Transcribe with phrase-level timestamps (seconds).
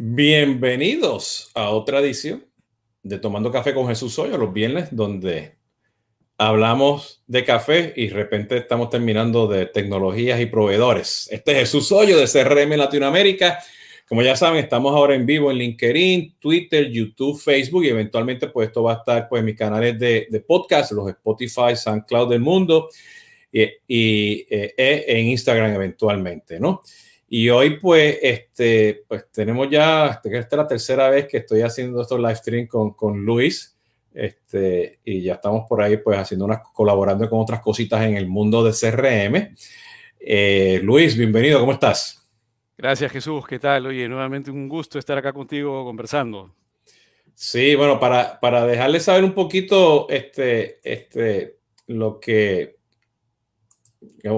[0.00, 2.46] Bienvenidos a otra edición
[3.02, 5.56] de Tomando Café con Jesús Hoy, los viernes, donde
[6.36, 11.28] hablamos de café y de repente estamos terminando de tecnologías y proveedores.
[11.32, 13.58] Este es Jesús Hoyo de CRM Latinoamérica.
[14.08, 18.68] Como ya saben, estamos ahora en vivo en LinkedIn, Twitter, YouTube, Facebook y eventualmente pues
[18.68, 22.88] esto va a estar pues en mis canales de, podcast, los Spotify, SoundCloud del mundo
[23.50, 26.82] y, y eh, e en Instagram eventualmente, ¿no?
[27.30, 32.00] Y hoy, pues, este, pues tenemos ya, esta es la tercera vez que estoy haciendo
[32.00, 33.76] estos live stream con, con Luis.
[34.14, 38.26] Este, y ya estamos por ahí, pues, haciendo unas, colaborando con otras cositas en el
[38.26, 39.54] mundo de CRM.
[40.18, 42.26] Eh, Luis, bienvenido, ¿cómo estás?
[42.78, 43.46] Gracias, Jesús.
[43.46, 43.86] ¿Qué tal?
[43.86, 46.54] Oye, nuevamente un gusto estar acá contigo conversando.
[47.34, 51.58] Sí, bueno, para, para dejarles saber un poquito este, este,
[51.88, 52.77] lo que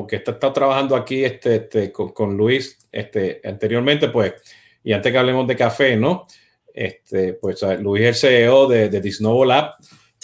[0.08, 4.34] que está, trabajando aquí este, este con, con, Luis este, anteriormente, pues,
[4.82, 6.26] y antes que hablemos de café, ¿no?
[6.72, 9.74] Este, pues Luis es el CEO de, de Disnovo Lab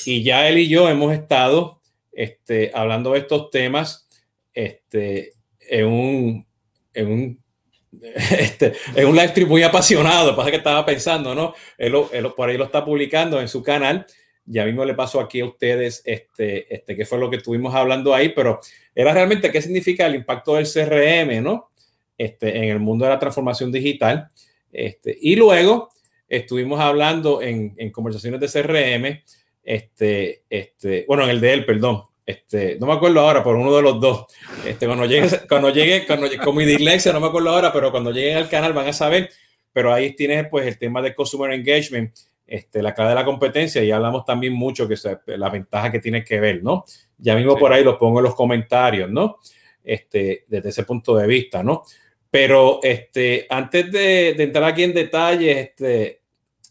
[0.05, 1.80] y ya él y yo hemos estado
[2.12, 4.08] este, hablando de estos temas
[4.55, 6.47] este, en un,
[6.94, 7.47] en un
[8.38, 11.55] este, en un live stream muy apasionado, pasa que estaba pensando, ¿no?
[11.77, 14.06] Él, él, por ahí lo está publicando en su canal
[14.47, 18.14] ya mismo le paso aquí a ustedes este, este, qué fue lo que estuvimos hablando
[18.14, 18.60] ahí, pero
[18.97, 21.70] era realmente qué significa el impacto del CRM, ¿no?
[22.16, 24.28] Este, en el mundo de la transformación digital.
[24.72, 25.91] Este, y luego
[26.27, 29.22] estuvimos hablando en, en conversaciones de CRM,
[29.62, 33.75] este, este, bueno, en el de él, perdón, este, no me acuerdo ahora, por uno
[33.77, 34.27] de los dos.
[34.66, 38.10] Este, cuando llegue, cuando llegue, cuando, con mi dislexia, no me acuerdo ahora, pero cuando
[38.10, 39.31] lleguen al canal van a saber.
[39.72, 42.16] Pero ahí tienes pues el tema de Customer Engagement
[42.47, 45.98] este, la clave de la competencia y hablamos también mucho que se, la ventaja que
[45.98, 46.84] tiene que ver, ¿no?
[47.19, 47.61] Ya mismo sí.
[47.61, 49.38] por ahí lo pongo en los comentarios, ¿no?
[49.83, 51.83] Este, desde ese punto de vista, ¿no?
[52.30, 56.20] Pero este, antes de, de entrar aquí en detalle, este,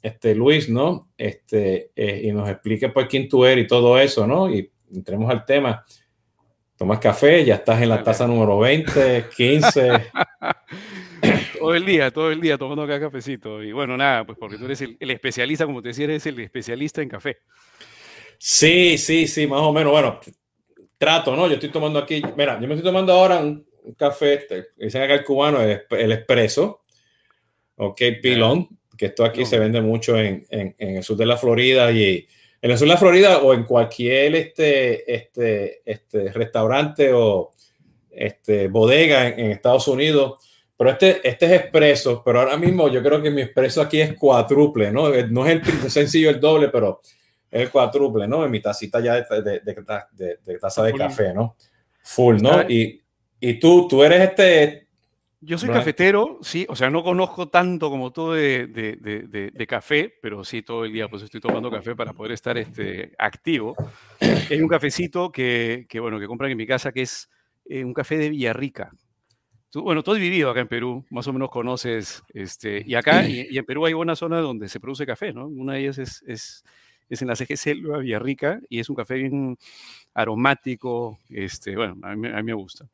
[0.05, 1.09] este, Luis, ¿no?
[1.17, 4.47] Este, eh, y nos explique pues quién tú eres y todo eso, ¿no?
[4.49, 5.83] Y entremos al tema.
[6.77, 9.91] Tomas café, ya estás en la taza número 20, 15.
[11.65, 13.63] todo el día, todo el día tomando acá cafecito.
[13.63, 16.39] Y bueno, nada, pues porque tú eres el, el, especialista, como te decía, eres el
[16.39, 17.37] especialista en café.
[18.37, 19.91] Sí, sí, sí, más o menos.
[19.91, 20.19] Bueno,
[20.97, 21.47] trato, ¿no?
[21.47, 25.01] Yo estoy tomando aquí, mira, yo me estoy tomando ahora un, un café, este, dicen
[25.01, 26.81] acá el cubano, el, el expreso,
[27.75, 29.45] ok, pilón, que esto aquí no.
[29.45, 32.27] se vende mucho en, en, en, el sur de la Florida y
[32.61, 37.51] en el sur de la Florida o en cualquier este, este, este restaurante o
[38.09, 40.39] este, bodega en, en Estados Unidos
[40.77, 44.13] pero este, este es expreso, pero ahora mismo yo creo que mi expreso aquí es
[44.13, 45.09] cuádruple, ¿no?
[45.29, 47.01] No es el sencillo el doble, pero
[47.49, 48.43] es el cuádruple, ¿no?
[48.43, 51.55] En mi tacita ya de, de, de, de taza de café, ¿no?
[52.03, 52.69] Full, ¿no?
[52.69, 53.01] Y,
[53.39, 54.85] y tú, tú eres este...
[55.39, 59.67] Yo soy cafetero, sí, o sea, no conozco tanto como tú de, de, de, de,
[59.67, 63.75] café, pero sí todo el día pues estoy tomando café para poder estar este, activo.
[64.49, 67.29] Hay un cafecito que, que, bueno, que compran en mi casa que es
[67.65, 68.91] eh, un café de Villarrica,
[69.75, 73.27] Tú, bueno, tú has vivido acá en Perú, más o menos conoces, este, y acá,
[73.27, 75.47] y, y, en Perú hay una zona donde se produce café, ¿no?
[75.47, 76.63] Una de ellas es, es,
[77.09, 79.57] es en la CG Selva Villarrica, y es un café bien
[80.13, 82.87] aromático, este, bueno, a mí, a mí me gusta.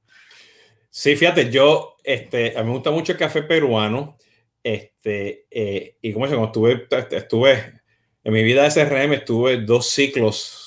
[0.90, 4.18] Sí, fíjate, yo, este, a mí me gusta mucho el café peruano,
[4.64, 7.82] este, eh, y como cuando estuve, estuve,
[8.24, 10.61] en mi vida de CRM estuve dos ciclos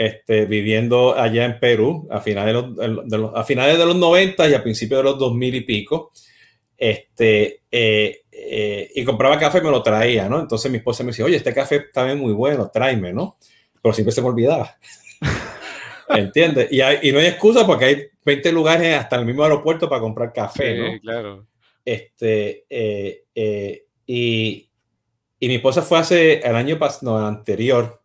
[0.00, 3.94] este, viviendo allá en Perú a finales de, los, de los, a finales de los
[3.94, 6.12] 90 y a principios de los 2000 y pico.
[6.74, 10.40] Este, eh, eh, y compraba café y me lo traía, ¿no?
[10.40, 13.36] Entonces mi esposa me decía, oye, este café bien muy bueno, tráeme, ¿no?
[13.82, 14.74] Pero siempre se me olvidaba.
[16.08, 16.72] ¿Entiendes?
[16.72, 20.00] Y, hay, y, no hay excusa porque hay 20 lugares hasta el mismo aeropuerto para
[20.00, 21.00] comprar café, sí, ¿no?
[21.00, 21.46] claro.
[21.84, 24.66] Este, eh, eh, y,
[25.38, 28.00] y, mi esposa fue hace el año pasado, no, anterior,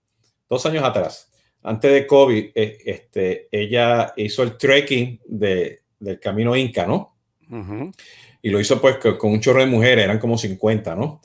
[0.49, 1.31] dos años atrás
[1.65, 7.17] antes de COVID, eh, este, ella hizo el trekking de, del camino Inca, ¿no?
[7.49, 7.95] Uh -huh.
[8.41, 11.21] Y lo hizo pues con un chorro de mujeres, eran como 50, ¿no?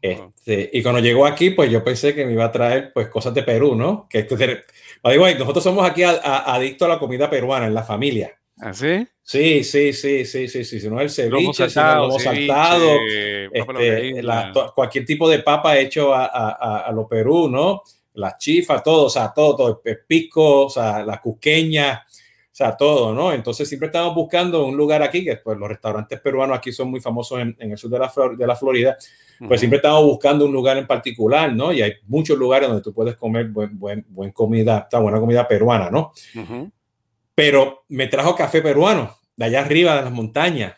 [0.00, 3.34] Este, y cuando llegó aquí, pues yo pensé que me iba a traer pues cosas
[3.34, 4.06] de Perú, ¿no?
[4.08, 8.38] Que digo, nosotros somos aquí adictos a la comida peruana en la familia.
[8.60, 9.06] ¿Ah, sí?
[9.22, 10.80] Sí, sí, sí, sí, sí, sí.
[10.80, 12.98] Si no el ceviche, si no el saltado,
[13.52, 17.82] este, la, cualquier tipo de papa hecho a, a, a, lo Perú, ¿no?
[18.18, 22.76] Las chifas, todo, o sea, todo, todo, el pico, o sea, la cuqueña, o sea,
[22.76, 23.32] todo, ¿no?
[23.32, 27.00] Entonces siempre estamos buscando un lugar aquí, que pues los restaurantes peruanos aquí son muy
[27.00, 28.96] famosos en, en el sur de la, de la Florida,
[29.38, 29.58] pues uh -huh.
[29.58, 31.72] siempre estamos buscando un lugar en particular, ¿no?
[31.72, 35.46] Y hay muchos lugares donde tú puedes comer buen, buen, buen comida, está buena comida
[35.46, 36.12] peruana, ¿no?
[36.34, 36.72] Uh -huh.
[37.34, 40.74] Pero me trajo café peruano, de allá arriba de las montañas.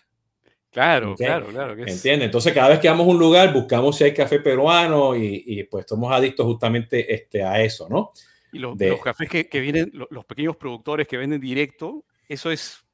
[0.70, 1.72] Claro, claro, claro.
[1.72, 2.26] ¿Entiendes?
[2.26, 5.84] Entonces, cada vez que vamos a un lugar, buscamos si hay café peruano y, pues
[5.88, 8.12] somos adictos justamente este, a eso, ¿no?
[8.52, 12.84] Y los, cafés que, vienen, los, pequeños productores que venden directo, eso es,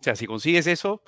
[0.00, 1.02] o sea, si consigues eso...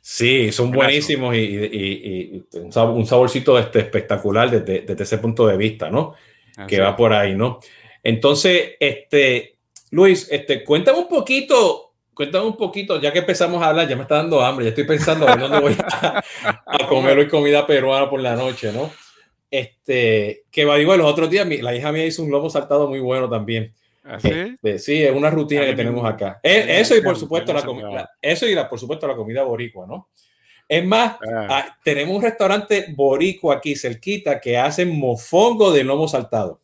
[0.00, 6.14] Sí, son buenísimos y, un, saborcito este, espectacular desde, ese punto de vista, ¿no?
[6.66, 7.60] que va por ahí, ¿no?
[8.02, 9.58] Entonces, este,
[9.90, 11.87] Luis, este, cuéntame un poquito
[12.18, 14.82] cuéntame un poquito, ya que empezamos a hablar, ya me está dando hambre, ya estoy
[14.82, 16.20] pensando en dónde voy a,
[16.88, 18.90] comer hoy comida peruana por la noche, ¿no?
[19.48, 22.98] Este, que va, digo, los otros días la hija mía hizo un lobo saltado muy
[22.98, 23.72] bueno también.
[24.02, 24.30] ¿Ah, sí?
[24.30, 26.40] Este, sí, es una rutina que tenemos acá.
[26.42, 29.86] Eh, eso y por supuesto la comida, eso y la, por supuesto la comida boricua,
[29.86, 30.08] ¿no?
[30.68, 31.46] Es más, ah.
[31.48, 36.62] Ah, tenemos un restaurante boricua aquí cerquita que hace mofongo de lomo saltado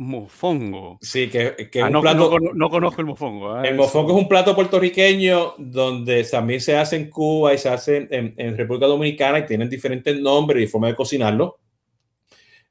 [0.00, 0.98] mofongo.
[1.02, 3.52] Sí, que, que ah, un no, plato, no, conozco el mofongo.
[3.52, 7.68] Ah, el mofongo es un plato puertorriqueño donde también se hace en Cuba y se
[7.68, 11.58] hace en, República Dominicana y tienen diferentes nombres y forma de cocinarlo.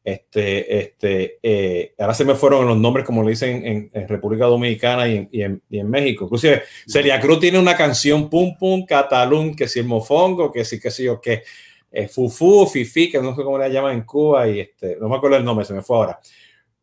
[0.03, 5.07] Este, este, eh, ahora se me fueron los nombres, como le dicen en, República Dominicana
[5.07, 6.23] y en, y en, México.
[6.23, 10.79] Inclusive, Celia Cruz tiene una canción, Pum Pum, Catalún, que si el mofongo, que si,
[10.79, 11.43] que si yo, que
[11.91, 15.17] eh, Fufu, Fifi, que no sé cómo le llaman en Cuba, y este, no me
[15.17, 16.19] acuerdo el nombre, se me fue ahora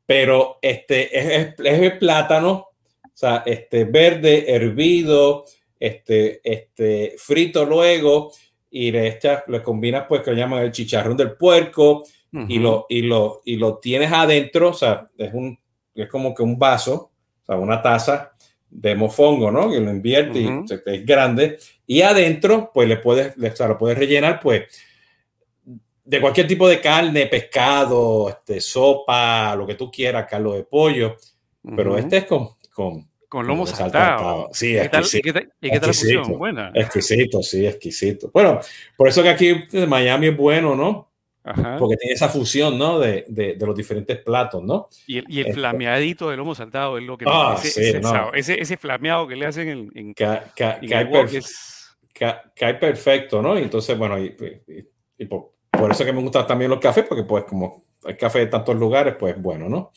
[0.06, 5.44] pero este es, es, el plátano, o sea, este verde, hervido,
[5.79, 8.32] este, este frito luego,
[8.70, 12.05] y le, echas, le combinas pues que le llaman el chicharrón del puerco,
[12.49, 15.58] y, lo, y, lo, y lo tienes adentro, o sea, es, un,
[15.94, 17.11] es como que un vaso,
[17.43, 18.32] o sea, una taza
[18.69, 19.70] de mofongo, ¿no?
[19.70, 23.97] Que lo invierte y es grande, y adentro pues le puedes, o sea, lo puedes
[23.97, 24.64] rellenar pues
[26.06, 31.17] de cualquier tipo de carne, pescado, este, sopa, lo que tú quieras, caldo de pollo,
[31.75, 32.50] pero este es con...
[32.73, 34.49] Con, con lomo saltado.
[34.53, 35.29] Sí, exquisito.
[35.61, 36.70] ¿Y qué tal, la Buena.
[36.75, 38.31] Exquisito, sí, exquisito.
[38.32, 38.61] Bueno,
[38.97, 41.11] por eso que aquí en Miami es bueno, ¿no?
[41.43, 41.76] Ajá.
[41.79, 42.99] Porque tiene esa fusión, ¿no?
[42.99, 44.88] De, de, de los diferentes platos, ¿no?
[45.06, 47.25] Y el, y el este flameadito del lomo saltado es lo que...
[47.26, 48.32] Ah, ese, sí, ese, no.
[48.32, 49.93] ese, ese, flameado que le hacen en...
[49.94, 50.79] en, ca, ca,
[52.55, 53.58] cae, perfecto, ¿no?
[53.58, 54.37] Y entonces, bueno, y,
[55.19, 58.40] y, por, por eso que me gustan también los cafés, porque pues como hay café
[58.40, 59.93] de tantos lugares, pues bueno, ¿no?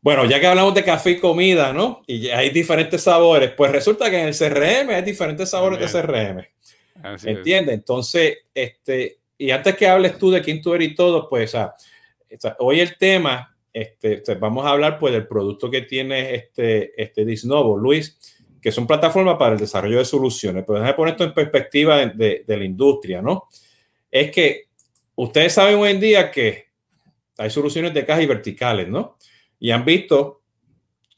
[0.00, 2.02] Bueno, ya que hablamos de café y comida, ¿no?
[2.06, 6.44] Y hay diferentes sabores, pues resulta que en el CRM hay diferentes sabores de CRM.
[7.24, 7.74] ¿Entiendes?
[7.74, 11.56] Entonces, este, y antes que hables tú de quién tú eres y todo, pues
[12.58, 17.76] hoy el tema, este, vamos a hablar pues del producto que tiene este, este Disnovo,
[17.76, 18.18] Luis,
[18.62, 20.64] que son plataformas para el desarrollo de soluciones.
[20.66, 23.48] Pero déjame poner esto en perspectiva de, de la industria, ¿no?
[24.10, 24.68] Es que
[25.16, 26.68] ustedes saben hoy en día que
[27.38, 29.16] hay soluciones de cajas y verticales, ¿no?
[29.58, 30.42] Y han visto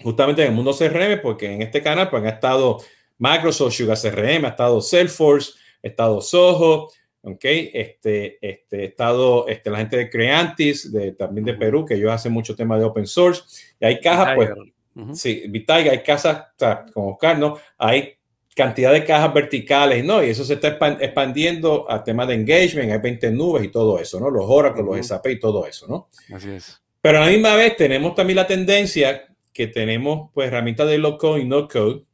[0.03, 2.79] justamente en el mundo CRM, porque en este canal pues, han estado
[3.19, 5.53] Microsoft, Sugar CRM, ha estado Salesforce,
[5.83, 6.91] ha estado Soho,
[7.23, 7.45] ¿ok?
[7.45, 12.33] Este, este, estado este, la gente de Creantis, de, también de Perú, que ellos hacen
[12.33, 13.43] mucho tema de open source.
[13.81, 14.51] Y hay cajas, pues,
[15.15, 17.59] sí, Vitaiga, hay casas, o sea, como Oscar, ¿no?
[17.79, 18.16] Hay
[18.57, 20.25] cantidad de cajas verticales, ¿no?
[20.25, 20.69] Y eso se está
[20.99, 24.31] expandiendo a temas de engagement, hay 20 nubes y todo eso, ¿no?
[24.31, 26.09] Los Oracle, los SAP y todo eso, ¿no?
[26.35, 26.81] Así es.
[27.03, 31.19] Pero a la misma vez tenemos también la tendencia que tenemos, pues, herramientas de low
[31.19, 32.05] code y no code,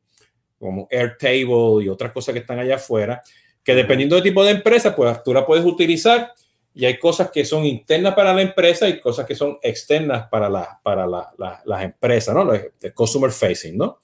[0.59, 3.23] como Airtable y otras cosas que están allá afuera,
[3.63, 6.33] que dependiendo del tipo de empresa, pues tú la puedes utilizar
[6.75, 10.49] y hay cosas que son internas para la empresa y cosas que son externas para,
[10.49, 12.51] la, para las empresas, ¿no?
[12.51, 14.01] De customer facing, ¿no?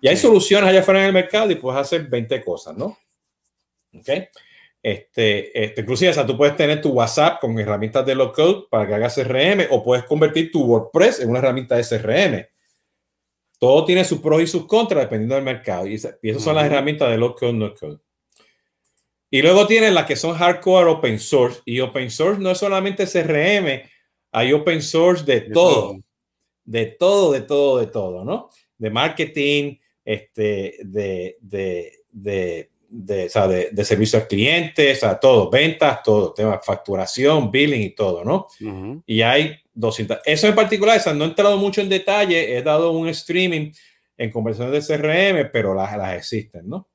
[0.00, 2.98] Y hay soluciones allá afuera en el mercado y puedes hacer 20 cosas, ¿no?
[3.94, 4.08] ¿Ok?
[4.82, 8.64] Este, este, inclusive, o sea, tú puedes tener tu WhatsApp con herramientas de low code
[8.70, 12.46] para que hagas CRM o puedes convertir tu WordPress en una herramienta de CRM.
[13.58, 15.86] Todo tiene sus pros y sus contras dependiendo del mercado.
[15.86, 17.98] Y, esas son las herramientas de low code, no code.
[19.28, 21.60] Y luego tienes las que son hardcore open source.
[21.66, 23.82] Y open source no es solamente CRM,
[24.32, 25.98] hay open source de, todo.
[26.64, 28.48] De todo, de todo, de todo, ¿no?
[28.78, 35.18] De marketing, este, de, de, de, de, o sea, de, servicio al cliente, o sea,
[35.18, 38.48] todo, ventas, todo, tema facturación, billing y todo, ¿no?
[39.06, 40.18] Y hay 200.
[40.24, 43.72] Eso en particular, o sea, no he entrado mucho en detalle, he dado un streaming
[44.16, 46.88] en conversaciones de CRM, pero las, las existen, ¿no?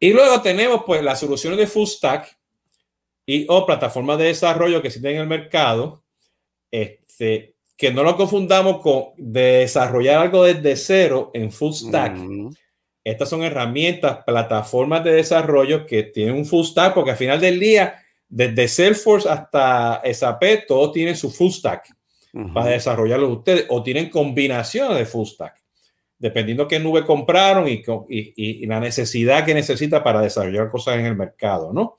[0.00, 2.38] Y luego tenemos pues las soluciones de full stack
[3.26, 6.04] y o plataformas de desarrollo que existen en el mercado,
[6.70, 12.18] este, que no lo confundamos con desarrollar algo desde cero en full stack.
[13.04, 17.60] Estas son herramientas, plataformas de desarrollo que tienen un full stack, porque al final del
[17.60, 17.94] día,
[18.28, 21.94] desde Salesforce hasta SAP, todos tienen su full stack
[22.52, 25.54] para desarrollarlo ustedes, o tienen combinaciones de full stack.
[26.18, 31.14] dependiendo qué nube compraron y, y, la necesidad que necesita para desarrollar cosas en el
[31.14, 31.96] mercado, ¿no?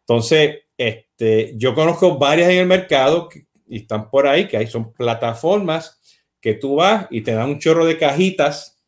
[0.00, 3.30] Entonces, este, yo conozco varias en el mercado
[3.70, 6.00] y están por ahí, que hay son plataformas
[6.40, 8.82] que tú vas y te dan un chorro de cajitas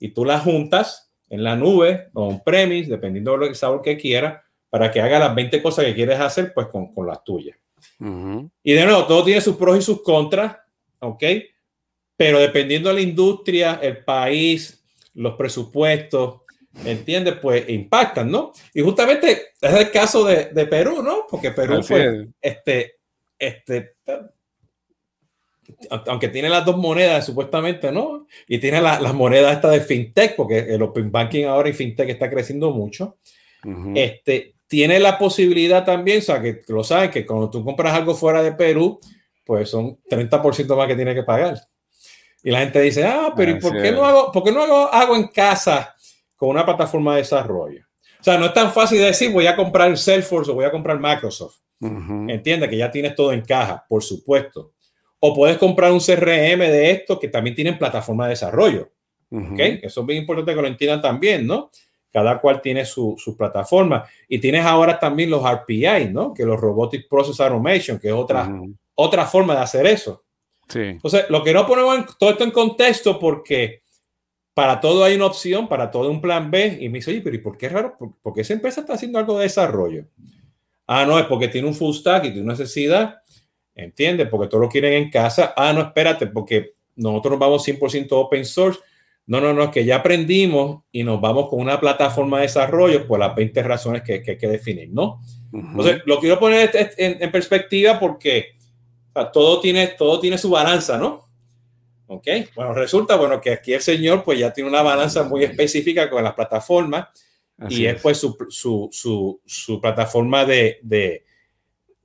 [0.00, 4.42] y tú las juntas en la nube o en premise, dependiendo del sabor que quieras,
[4.68, 7.56] para que haga las 20 cosas que quieres hacer, pues con, con las tuyas.
[8.00, 10.56] Y de nuevo, todo tiene sus pros y sus contras,
[10.98, 11.22] ¿ok?
[12.16, 16.40] Pero dependiendo de la industria, el país, los presupuestos,
[16.84, 17.36] ¿entiendes?
[17.40, 18.52] Pues impactan, ¿no?
[18.72, 21.26] Y justamente es el caso de, de Perú, ¿no?
[21.30, 22.96] Porque Perú fue, este,
[23.46, 23.96] este,
[25.90, 28.26] aunque tiene las dos monedas supuestamente, ¿no?
[28.48, 32.08] Y tiene las la monedas esta de fintech, porque el open banking ahora y fintech
[32.08, 33.16] está creciendo mucho.
[33.94, 38.14] Este tiene la posibilidad también, o sea, que, lo saben, que cuando tú compras algo
[38.14, 38.98] fuera de Perú,
[39.44, 41.58] pues son 30% más que tiene que pagar.
[42.42, 44.92] Y la gente dice, ah, pero ¿y por qué no hago, por qué no hago,
[44.92, 45.94] hago en casa
[46.36, 47.86] con una plataforma de desarrollo?
[48.24, 50.98] O sea, no es tan fácil decir voy a comprar Salesforce o voy a comprar
[50.98, 51.58] Microsoft.
[51.78, 54.72] Entiende que ya tienes todo en caja, por supuesto.
[55.20, 58.90] O puedes comprar un CRM de estos que también tienen plataforma de desarrollo.
[59.30, 61.70] Eso es bien importante que lo entiendan también, ¿no?
[62.10, 64.06] Cada cual tiene su, su, plataforma.
[64.26, 66.32] Y tienes ahora también los RPI, ¿no?
[66.32, 68.50] Que los Robotic Process Automation, que es otra,
[68.94, 70.24] otra forma de hacer eso.
[70.66, 70.80] Sí.
[70.80, 73.82] Entonces, lo que no ponemos todo esto en contexto porque
[74.54, 76.78] para todo hay una opción, para todo un plan B.
[76.80, 77.96] Y me dice, oye, pero ¿y por qué es raro?
[78.22, 80.06] Porque esa empresa está haciendo algo de desarrollo.
[80.86, 83.16] Ah, no, es porque tiene un full stack y tiene una necesidad
[83.74, 84.28] ¿Entiendes?
[84.28, 85.52] Porque todos lo quieren en casa.
[85.56, 88.80] Ah, no, espérate, porque nosotros nos vamos 100% open source.
[89.26, 93.06] No, no, no, es que ya aprendimos y nos vamos con una plataforma de desarrollo
[93.06, 95.20] por las 20 razones que, que hay que definir, ¿no?
[95.52, 98.56] Entonces, lo quiero poner en, en perspectiva porque
[99.32, 101.23] todo, tiene, todo tiene su balanza, ¿no?
[102.06, 106.10] Ok, bueno, resulta, bueno, que aquí el señor pues ya tiene una balanza muy específica
[106.10, 107.08] con las plataformas
[107.68, 111.24] y es, pues su, su, su, su plataforma de, de,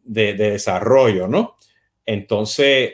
[0.03, 1.57] de, desarrollo, ¿no?
[2.05, 2.93] Entonces,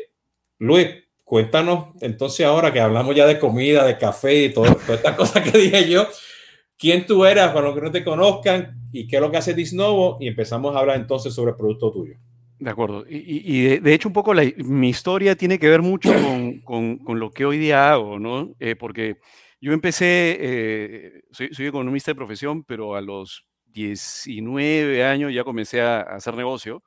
[0.57, 0.87] Luis,
[1.23, 5.43] cuéntanos, entonces ahora que hablamos ya de comida, de café y todo, todas estas cosas
[5.49, 6.07] que dije yo,
[6.77, 9.53] quién tú eras para los que no te conozcan y qué es lo que hace
[9.53, 12.15] Disnovo y empezamos a hablar entonces sobre el producto tuyo.
[12.57, 13.05] De acuerdo.
[13.09, 16.09] Y, de, hecho un poco mi historia tiene que ver mucho
[16.63, 18.55] con, con, lo que hoy día hago, ¿no?
[18.59, 19.17] Eh, porque
[19.59, 25.81] yo empecé, eh, soy, soy, economista de profesión, pero a los 19 años ya comencé
[25.81, 26.83] a hacer negocio.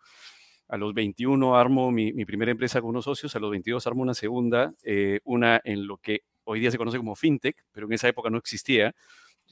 [0.68, 4.14] A los 21 armo mi, primera empresa con unos socios, a los 22 armo una
[4.14, 8.08] segunda, eh, una en lo que hoy día se conoce como fintech, pero en esa
[8.08, 8.94] época no existía.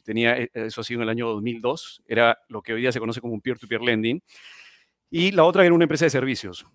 [0.05, 3.21] Tenía, eso ha sido en el año 2002, era lo que hoy día se conoce
[3.21, 4.23] como un peer-to-peer lending.
[5.11, 6.67] Y la otra era una empresa de servicios.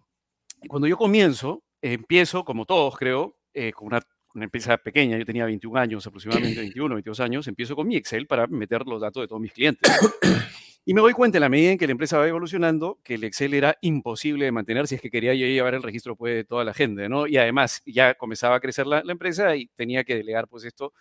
[0.61, 4.01] Y cuando yo comienzo, empiezo, como todos creo, eh, con una,
[4.33, 8.27] una, empresa pequeña, yo tenía 21 años, aproximadamente 21, 22 años, empiezo con mi Excel
[8.27, 9.91] para meter los datos de todos mis clientes.
[10.83, 13.23] Y me doy cuenta en la medida en que la empresa va evolucionando que el
[13.23, 16.43] Excel era imposible de mantener si es que quería yo llevar el registro pues, de
[16.43, 17.27] toda la gente, ¿no?
[17.27, 20.93] Y además ya comenzaba a crecer la, empresa y tenía que delegar pues esto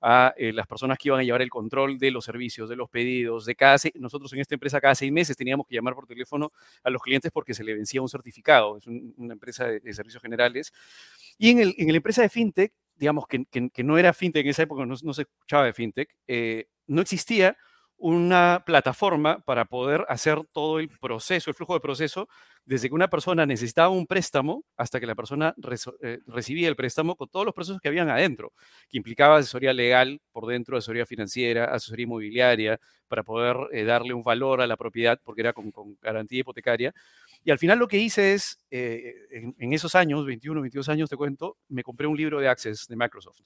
[0.00, 2.88] a eh, las personas que iban a llevar el control de los servicios, de los
[2.88, 6.52] pedidos, de cada nosotros en esta empresa cada seis meses teníamos que llamar por teléfono
[6.82, 10.72] a los clientes porque se le vencía un certificado, es una empresa de, servicios generales.
[11.38, 14.50] Y en, el, en la empresa de FinTech, digamos que, que, no era FinTech en
[14.50, 17.56] esa época, no, no se escuchaba de FinTech, eh, no existía
[18.00, 22.28] una plataforma para poder hacer todo el proceso, el flujo de proceso,
[22.64, 25.54] desde que una persona necesitaba un préstamo hasta que la persona
[26.02, 28.52] eh, recibía el préstamo con todos los procesos que habían adentro,
[28.88, 34.22] que implicaba asesoría legal por dentro, asesoría financiera, asesoría inmobiliaria, para poder eh, darle un
[34.22, 36.94] valor a la propiedad, porque era con, garantía hipotecaria.
[37.44, 41.10] Y al final lo que hice es, eh, en, en, esos años, 21, 22 años
[41.10, 43.40] te cuento, me compré un libro de Access de Microsoft.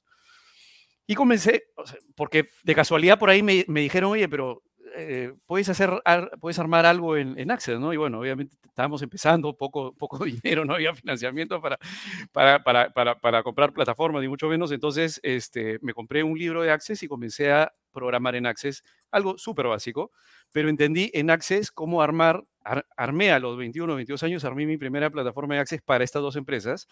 [1.06, 1.64] Y comencé,
[2.14, 4.62] porque de casualidad por ahí me, me dijeron, oye, pero
[4.96, 5.90] eh, puedes, hacer,
[6.40, 7.92] puedes armar algo en, en, Access, ¿no?
[7.92, 11.78] Y bueno, obviamente estábamos empezando, poco, poco dinero, no había financiamiento para,
[12.32, 14.70] para, para, para, para comprar plataformas, ni mucho menos.
[14.70, 19.36] Entonces, este, me compré un libro de Access y comencé a programar en Access, algo
[19.36, 20.12] súper básico,
[20.52, 22.44] pero entendí en Access cómo armar,
[22.96, 26.36] armé a los 21, 22 años, armé mi primera plataforma de Access para estas dos
[26.36, 26.86] empresas,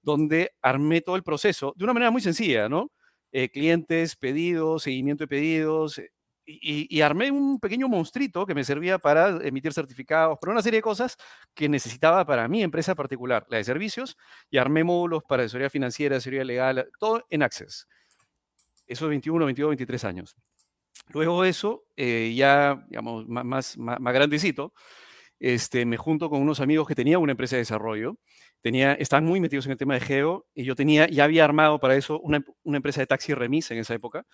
[0.00, 2.90] donde armé todo el proceso de una manera muy sencilla, ¿no?
[3.32, 6.10] Eh, clientes, pedidos, seguimiento de pedidos, eh,
[6.44, 10.82] y, armé un pequeño monstruito que me servía para emitir certificados, para una serie de
[10.82, 11.16] cosas
[11.54, 14.16] que necesitaba para mi empresa particular, la de servicios,
[14.50, 17.86] y armé módulos para asesoría financiera, asesoría legal, todo en Access.
[18.86, 20.36] Eso 21, 22, 23 años.
[21.08, 24.72] Luego de eso, eh, ya, digamos, más, más, más grandecito,
[25.42, 28.16] este, me junto con unos amigos que tenían una empresa de desarrollo,
[28.60, 31.80] tenía, estaban muy metidos en el tema de geo, y yo tenía, ya había armado
[31.80, 34.24] para eso una, una empresa de taxi remis en esa época,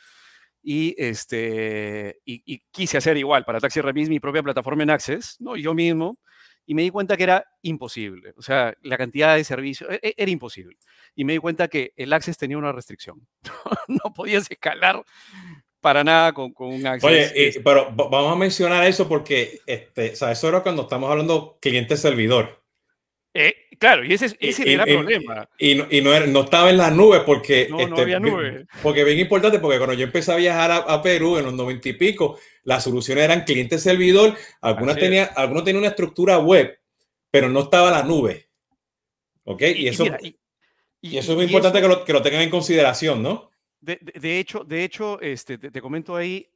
[0.63, 5.57] y, este, y, quise hacer igual para Taxi Remis mi propia plataforma en Access, ¿no?
[5.57, 6.19] yo mismo,
[6.67, 8.35] y me di cuenta que era imposible.
[8.37, 10.77] O sea, la cantidad de servicios e, e, era imposible.
[11.15, 13.27] Y me di cuenta que el Access tenía una restricción.
[13.89, 15.03] no podías escalar
[15.81, 17.33] para nada con, con un Access.
[17.33, 21.59] Oye, pero vamos a mencionar eso porque este, o sea, eso era cuando estamos hablando
[21.61, 22.59] cliente-servidor.
[23.35, 25.49] Eh, claro, y ese, ese era el problema.
[25.59, 27.69] Y, no, y no, no, estaba en las nubes porque...
[27.71, 28.67] No, este, había nube.
[28.83, 31.93] Porque bien importante, porque cuando yo empecé a viajar a, Perú en los noventa y
[31.93, 36.79] pico, las soluciones eran cliente-servidor, algunas tenía, algunos tenían una estructura web,
[37.31, 38.49] pero no estaba la nube.
[39.45, 39.63] ¿Ok?
[39.77, 40.05] Y, eso,
[41.01, 43.48] y, eso es muy importante que, lo, que, lo, tengan en consideración, ¿no?
[43.81, 46.49] De, hecho, de hecho este, te, te comento ahí,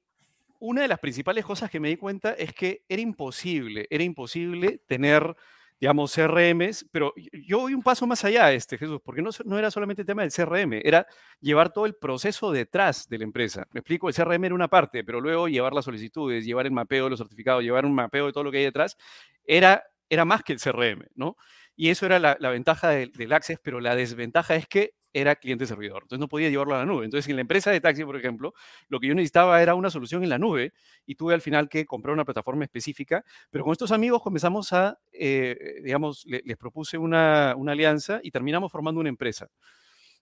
[0.59, 4.79] una de las principales cosas que me di cuenta es que era imposible, era imposible
[4.87, 5.37] tener
[5.83, 10.03] digamos, CRMs, pero yo voy un paso más allá, este, Jesús, porque no, era solamente
[10.03, 11.05] el tema del CRM, era
[11.41, 13.67] llevar todo el proceso detrás de la empresa.
[13.73, 17.03] Me explico, el CRM era una parte, pero luego llevar las solicitudes, llevar el mapeo
[17.03, 18.97] de los certificados, llevar un mapeo de todo lo que hay detrás,
[19.45, 21.37] era, era más que el CRM, ¿no?
[21.75, 26.03] Y eso era la, ventaja del, Access, pero la desventaja es que era cliente-servidor.
[26.05, 27.05] Entonces no podía llevarlo a la nube.
[27.05, 28.55] Entonces en la empresa de taxi, por ejemplo,
[28.89, 30.73] lo que yo necesitaba era una solución en la nube
[31.07, 33.25] y tuve al final que comprar una plataforma específica.
[33.51, 38.71] Pero con estos amigos comenzamos a, eh, digamos, les propuse una, una, alianza y terminamos
[38.71, 39.49] formando una empresa.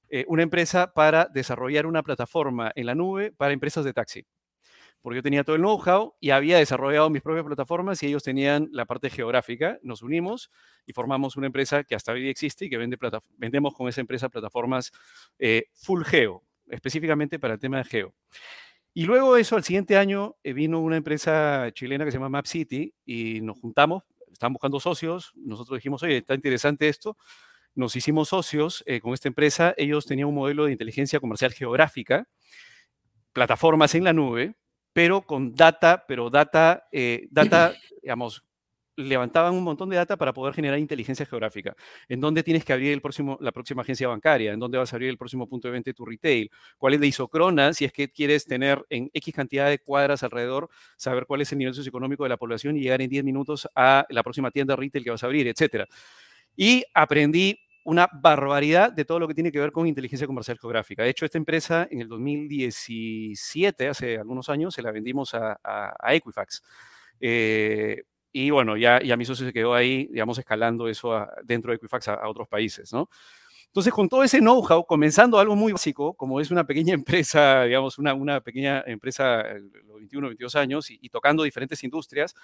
[0.09, 4.25] Eh, una empresa para desarrollar una plataforma en la nube para empresas de taxi
[5.03, 8.69] porque yo tenía todo el know-how y había desarrollado mis propias plataformas y ellos tenían
[8.73, 9.79] la parte geográfica.
[9.83, 10.51] Nos unimos
[10.87, 12.99] y formamos una empresa que hasta hoy existe y que vende
[13.37, 14.93] vendemos con esa empresa plataformas
[15.39, 18.15] eh, full geo, específicamente para el tema de geo.
[18.93, 22.47] Y luego eso, al siguiente año, eh, vino una empresa chilena que se llama Map
[22.47, 24.03] City y nos juntamos,
[24.33, 27.17] estaban buscando socios, nosotros dijimos, oye, está interesante esto,
[27.75, 32.27] nos hicimos socios eh, con esta empresa, ellos tenían un modelo de inteligencia comercial geográfica,
[33.33, 34.57] plataformas en la nube,
[34.93, 38.45] pero con data, pero data, eh, data, digamos,
[38.97, 41.75] levantaban un montón de data para poder generar inteligencia geográfica.
[42.09, 44.53] ¿En dónde tienes que abrir el próximo, la próxima agencia bancaria?
[44.53, 46.51] ¿En dónde vas a abrir el próximo punto de venta de tu retail?
[46.77, 47.73] ¿Cuál es de isocrona?
[47.73, 51.59] Si es que quieres tener en X cantidad de cuadras alrededor, saber cuál es el
[51.59, 55.05] nivel socioeconómico de la población y llegar en 10 minutos a la próxima tienda retail
[55.05, 55.87] que vas a abrir, etcétera.
[56.57, 61.03] Y aprendí una barbaridad de todo lo que tiene que ver con inteligencia comercial geográfica.
[61.03, 65.59] De hecho, esta empresa en el 2017, hace algunos años, se la vendimos a,
[66.09, 66.63] Equifax.
[67.21, 71.77] Eh, y bueno, ya, ya mi socio se quedó ahí, digamos, escalando eso dentro de
[71.77, 73.09] Equifax a, otros países, ¿no?
[73.67, 77.99] Entonces, con todo ese know-how, comenzando algo muy básico, como es una pequeña empresa, digamos,
[77.99, 79.43] una, una pequeña empresa,
[79.87, 82.35] los 21, 22 años, y, y, tocando diferentes industrias,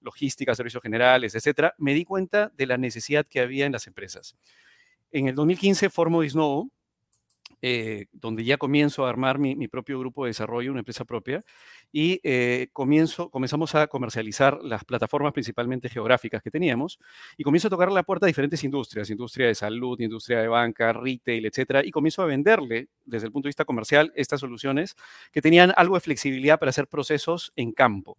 [0.00, 4.36] logística, servicios generales, etcétera, me di cuenta de la necesidad que había en las empresas.
[5.14, 6.72] En el 2015 formo Disnovo,
[7.62, 11.44] eh, donde ya comienzo a armar mi, propio grupo de desarrollo, una empresa propia,
[11.92, 16.98] y eh, comienzo, comenzamos a comercializar las plataformas principalmente geográficas que teníamos,
[17.36, 20.92] y comienzo a tocar la puerta a diferentes industrias, industria de salud, industria de banca,
[20.92, 24.96] retail, etcétera, y comienzo a venderle desde el punto de vista comercial estas soluciones
[25.30, 28.18] que tenían algo de flexibilidad para hacer procesos en campo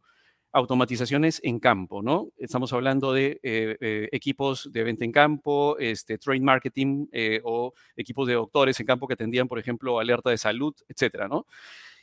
[0.55, 2.29] automatizaciones en campo, ¿no?
[2.37, 7.73] Estamos hablando de eh, eh, equipos de venta en campo, este, trade marketing eh, o
[7.97, 11.45] equipos de doctores en campo que atendían, por ejemplo, alerta de salud, etcétera, ¿no?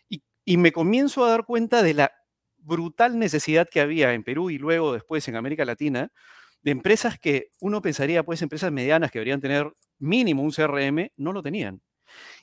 [0.06, 2.12] Y, y me comienzo a dar cuenta de la
[2.58, 6.12] brutal necesidad que había en Perú y luego después en América Latina
[6.60, 11.32] de empresas que uno pensaría, pues, empresas medianas que deberían tener mínimo un CRM, no
[11.32, 11.80] lo tenían.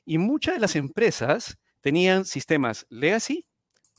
[0.05, 3.45] Y muchas de las empresas tenían sistemas legacy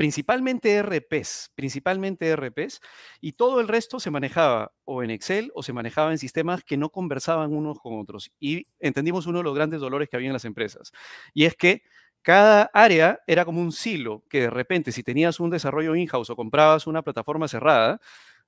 [0.00, 2.80] principalmente RPs, principalmente RPs,
[3.20, 6.78] y todo el resto se manejaba o en Excel o se manejaba en sistemas que
[6.78, 8.30] no conversaban unos con otros.
[8.40, 10.92] Y entendimos uno de los grandes dolores que había en las empresas,
[11.34, 11.82] y es que
[12.22, 16.36] cada área era como un silo, que de repente si tenías un desarrollo in-house o
[16.36, 18.00] comprabas una plataforma cerrada,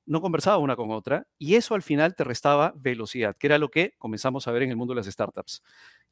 [0.07, 3.71] no conversaba una con otra, y eso al final te restaba velocidad, que era lo
[3.71, 5.63] que comenzamos a ver en el mundo de las startups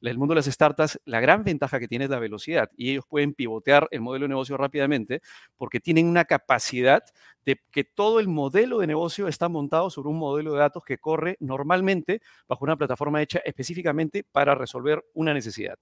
[0.01, 3.05] el mundo de las startups, la gran ventaja que tiene es la velocidad y ellos
[3.09, 5.21] pueden pivotear el modelo de negocio rápidamente
[5.57, 7.03] porque tienen una capacidad
[7.45, 10.99] de que todo el modelo de negocio está montado sobre un modelo de datos que
[10.99, 15.79] corre normalmente bajo una plataforma hecha específicamente para resolver una necesidad.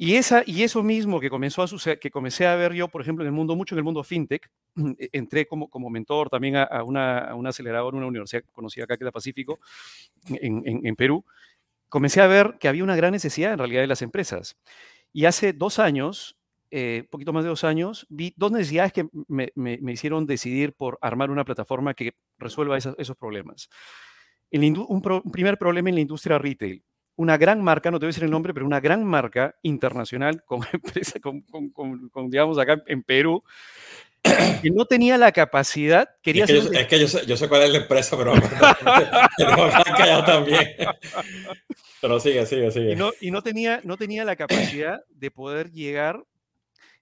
[0.00, 3.02] Y, esa, y eso mismo que comenzó a suceder, que comencé a ver yo, por
[3.02, 4.48] ejemplo, en el mundo, mucho en el mundo fintech,
[4.96, 8.96] e, entré como, como mentor también a, una, a un acelerador, una universidad conocida acá
[8.96, 9.58] que es Pacífico,
[10.28, 11.24] en, en, en Perú,
[11.88, 14.56] comencé a ver que había una gran necesidad en realidad de las empresas.
[15.12, 16.38] Y hace dos años
[16.70, 20.98] eh, poquito más de dos años, vi dos necesidades que me, me, hicieron decidir por
[21.00, 23.70] armar una plataforma que resuelva esos, problemas.
[24.52, 26.84] un, primer problema en la industria retail.
[27.16, 30.44] Una gran marca, no te voy a decir el nombre, pero una gran marca internacional
[30.44, 33.42] con empresa, con, con, digamos, acá en Perú,
[34.22, 37.48] que no tenía la capacidad, quería es que, yo, es que yo, sé, yo, sé,
[37.48, 38.32] cuál es la empresa, pero
[39.96, 40.76] callado también.
[42.00, 42.92] Pero sigue, sigue, sigue.
[42.92, 46.22] Y no, y no, tenía, no tenía la capacidad de poder llegar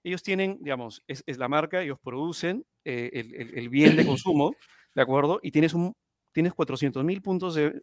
[0.07, 3.09] ellos tienen, digamos, es, la marca, ellos producen eh,
[3.55, 4.55] el, bien de consumo,
[4.95, 5.39] ¿de acuerdo?
[5.43, 5.93] Y tienes un
[6.31, 7.81] tienes 400 mil puntos de,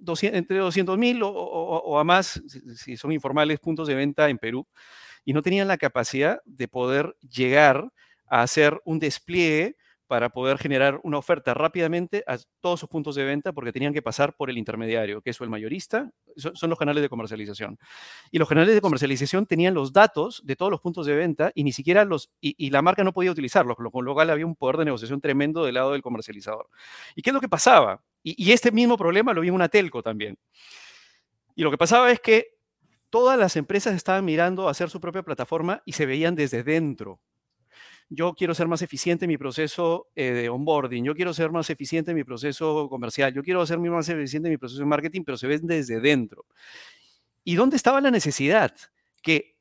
[0.00, 2.42] 200, entre 200 mil o, a más,
[2.74, 4.66] si son informales, puntos de venta en Perú,
[5.24, 7.92] y no tenían la capacidad de poder llegar
[8.32, 13.24] a hacer un despliegue para poder generar una oferta rápidamente a todos sus puntos de
[13.24, 17.02] venta porque tenían que pasar por el intermediario, que es el mayorista, son los canales
[17.02, 17.78] de comercialización.
[18.30, 21.62] Y los canales de comercialización tenían los datos de todos los puntos de venta y
[21.62, 24.78] ni siquiera los, y, la marca no podía utilizarlos, con lo cual había un poder
[24.78, 26.68] de negociación tremendo del lado del comercializador.
[27.14, 28.02] ¿Y qué es lo que pasaba?
[28.22, 30.38] Y, y este mismo problema lo vi en una telco también.
[31.54, 32.46] Y lo que pasaba es que
[33.10, 37.20] todas las empresas estaban mirando a hacer su propia plataforma y se veían desde dentro
[38.14, 41.70] yo quiero ser más eficiente en mi proceso eh, de onboarding, yo quiero ser más
[41.70, 45.22] eficiente en mi proceso comercial, yo quiero ser más eficiente en mi proceso de marketing,
[45.24, 46.44] pero se ven desde dentro.
[47.42, 48.74] ¿Y dónde estaba la necesidad?
[49.22, 49.56] Que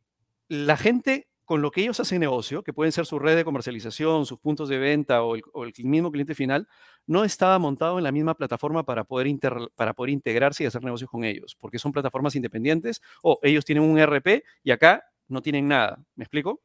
[0.50, 4.26] la gente con lo que ellos hacen negocio, que pueden ser su red de comercialización,
[4.26, 6.68] sus puntos de venta o el, mismo cliente final,
[7.08, 9.28] no estaba montado en la misma plataforma para poder,
[9.76, 13.84] para poder integrarse y hacer negocios con ellos, porque son plataformas independientes o ellos tienen
[13.84, 16.02] un RP y acá no tienen nada.
[16.16, 16.62] ¿Me explico?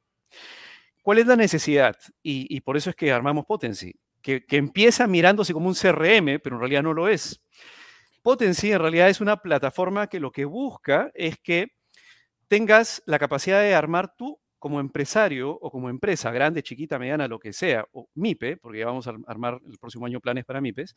[1.06, 1.94] ¿Cuál es la necesidad?
[2.20, 6.58] Y, por eso es que armamos Potency, que, empieza mirándose como un CRM, pero en
[6.58, 7.40] realidad no lo es.
[8.24, 11.68] Potency en realidad es una plataforma que lo que busca es que
[12.48, 17.38] tengas la capacidad de armar tú como empresario o como empresa, grande, chiquita, mediana, lo
[17.38, 20.96] que sea, o MIPE, porque vamos a armar el próximo año planes para MIPES,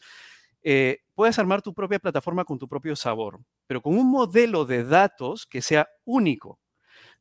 [0.63, 4.85] eh, puedes armar tu propia plataforma con tu propio sabor, pero con un modelo de
[4.85, 6.57] datos que sea único.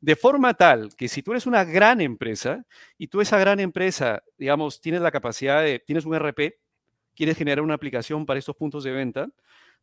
[0.01, 2.65] De forma tal que si tú eres una gran empresa
[2.97, 6.57] y tú esa gran empresa, digamos, tienes la capacidad de, tienes un RP,
[7.15, 9.27] quieres generar una aplicación para estos puntos de venta,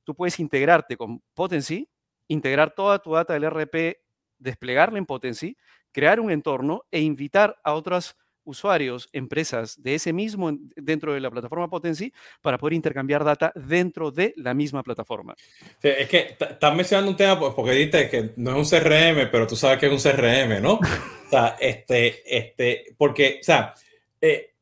[0.05, 1.91] tú puedes integrarte con Potency,
[2.29, 3.99] integrar toda tu data del RP,
[4.39, 5.57] desplegarla en Potency,
[5.93, 11.31] crear un entorno e invitar a otras usuarios, empresas de ese mismo dentro de la
[11.31, 15.35] plataforma Potency para poder intercambiar data dentro de la misma plataforma.
[15.83, 19.47] es que estás mencionando un tema pues, porque dices que no es un CRM, pero
[19.47, 20.75] tú sabes que es un CRM, ¿no?
[20.75, 23.75] o sea, este, este, porque, o sea,
[24.21, 24.55] eh,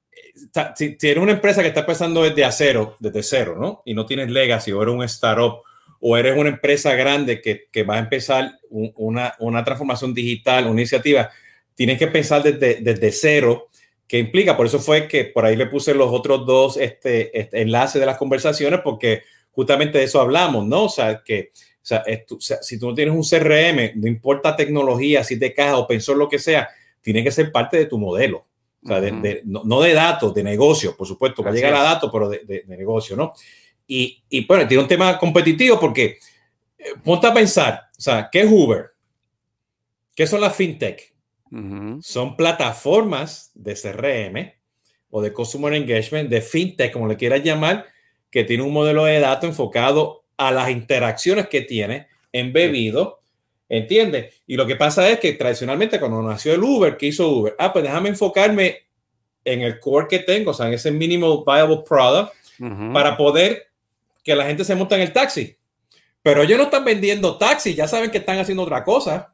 [0.75, 3.83] si, eres una empresa que está empezando desde cero, desde cero, ¿no?
[3.85, 5.63] Y no tienes legacy o eres un startup
[6.01, 10.81] o eres una empresa grande que, que va a empezar una, una transformación digital, una
[10.81, 11.31] iniciativa,
[11.75, 13.69] tienes que pensar desde, desde cero
[14.07, 17.63] que implica, por eso fue que por ahí le puse los otros dos este, este
[17.63, 20.85] enlaces de las conversaciones, porque justamente de eso hablamos, ¿no?
[20.85, 21.51] O sea, que
[21.85, 22.03] o sea,
[22.63, 26.31] si tú no tienes un CRM, no importa tecnología, si te caja o pensó lo
[26.31, 26.71] que sea,
[27.03, 28.47] tiene que ser parte de tu modelo.
[28.83, 32.11] O sea, de, no, de datos, de negocio, por supuesto, va a llegar a datos,
[32.13, 33.33] pero de, de, negocio, ¿no?
[33.87, 36.19] Y, y bueno, tiene un tema competitivo porque
[36.79, 38.91] eh, ponte a pensar, o sea, ¿qué es Uber?
[40.15, 41.14] ¿Qué son las fintech?
[42.03, 44.53] Son plataformas de CRM
[45.11, 47.87] o de Customer Engagement, de FinTech, como le quieras llamar,
[48.31, 53.21] que tiene un modelo de datos enfocado a las interacciones que tiene embebido.
[53.69, 54.43] ¿Entiendes?
[54.47, 57.55] Y lo que pasa es que tradicionalmente cuando nació el Uber, ¿qué hizo Uber?
[57.59, 58.85] Ah, pues déjame enfocarme
[59.45, 62.33] en el core que tengo, o sea, en ese mínimo viable product,
[62.93, 63.69] para poder
[64.23, 65.57] que la gente se monte en el taxi.
[66.23, 69.34] Pero ellos no están vendiendo taxi, ya saben que están haciendo otra cosa.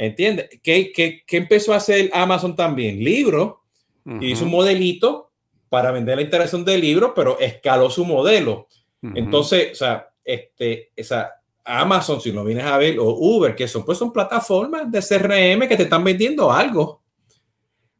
[0.00, 0.48] ¿Entiendes?
[0.62, 3.04] ¿Qué, qué, qué empezó a hacer Amazon también?
[3.04, 3.64] Libro.
[4.22, 5.30] Hizo un modelito
[5.68, 8.66] para vender la interacción del libro, pero escaló su modelo.
[9.02, 13.84] Entonces, o sea, este, esa Amazon, si lo vienes a ver, o Uber, que son,
[13.84, 17.02] pues son plataformas de CRM que te están vendiendo algo.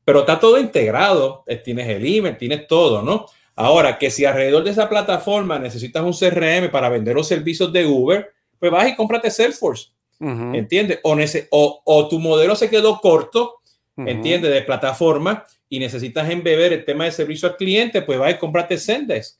[0.03, 1.45] Pero está todo integrado.
[1.47, 3.27] Eh, tienes el email, tienes todo, ¿no?
[3.55, 7.85] Ahora, que si alrededor de esa plataforma necesitas un CRM para vender los servicios de
[7.85, 9.91] Uber, pues vas y cómprate Salesforce.
[10.21, 11.01] ¿Entiendes?
[11.03, 13.61] O, o, tu modelo se quedó corto,
[13.97, 14.53] ¿entiendes?
[14.53, 18.77] De plataforma y necesitas embeber el tema de servicio al cliente, pues vas y comprarte
[18.77, 19.39] Zendesk,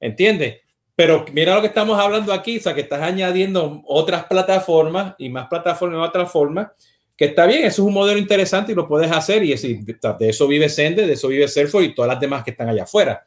[0.00, 0.56] ¿entiendes?
[0.96, 5.28] Pero mira lo que estamos hablando aquí, o sea, que estás añadiendo otras plataformas y
[5.28, 6.68] más plataformas y otras formas,
[7.16, 10.28] que está bien, eso es un modelo interesante y lo puedes hacer y decir, de
[10.28, 13.24] eso vive Zendesk, de eso vive Salesforce y todas las demás que están allá afuera.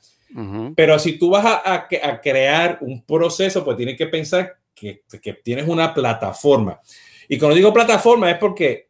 [0.76, 5.68] Pero si tú vas a, a, crear un proceso, pues tienes que pensar que, tienes
[5.68, 6.80] una plataforma.
[7.28, 8.90] Y cuando digo plataforma es porque,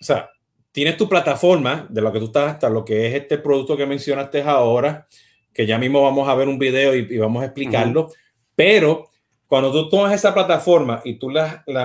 [0.00, 0.30] o sea,
[0.70, 3.84] tienes tu plataforma de lo que tú estás hasta lo que es este producto que
[3.84, 5.06] mencionaste ahora,
[5.52, 8.10] que ya mismo vamos a ver un video y, vamos a explicarlo,
[8.54, 9.08] pero
[9.46, 11.84] cuando tú tomas esa plataforma y tú la, la,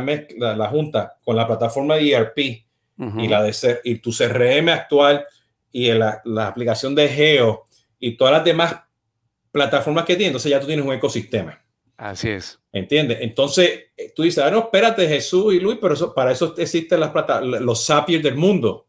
[0.55, 5.25] la, juntas con la plataforma de ERP y, la de, y tu CRM actual
[5.71, 7.65] y la, la, aplicación de Geo
[7.99, 8.77] y todas las demás
[9.51, 11.61] plataformas que tienes, entonces ya tú tienes un ecosistema.
[11.97, 12.59] Así es.
[12.71, 13.17] ¿Entiendes?
[13.21, 16.99] Entonces eh, tú dices, ah, no, espérate, Jesús y Luis, pero eso, para eso existen
[16.99, 18.85] las los Zapier del mundo.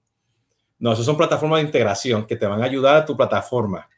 [0.78, 3.88] No, eso son plataformas de integración que te van a ayudar a tu plataforma.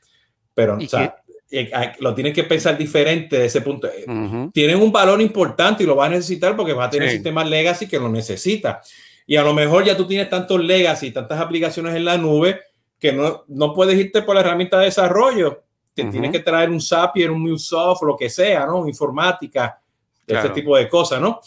[0.54, 3.88] Pero, o sea, eh, lo tienes que pensar diferente de ese punto.
[3.88, 4.06] Eh,
[4.52, 7.88] tienen un valor importante y lo vas a necesitar porque vas a tener sistemas legacy
[7.88, 8.80] que lo necesita.
[9.26, 12.60] Y a lo mejor ya tú tienes tantos legacy, tantas aplicaciones en la nube
[12.98, 15.64] que no, no puedes irte por la herramienta de desarrollo
[16.04, 18.86] que tienes que traer un Zapier, un MuleSoft, lo que sea, ¿no?
[18.86, 19.80] Informática,
[20.26, 21.40] ese tipo de cosas, ¿no?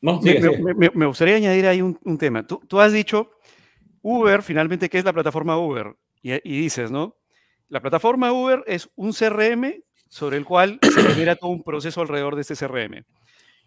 [0.00, 2.46] me, gustaría añadir ahí un, tema.
[2.46, 3.30] Tú, tú, has dicho
[4.02, 5.94] Uber, finalmente, ¿qué es la plataforma Uber?
[6.22, 7.16] Y, y, dices, ¿no?
[7.68, 12.34] La plataforma Uber es un CRM sobre el cual se genera todo un proceso alrededor
[12.34, 13.04] de este CRM.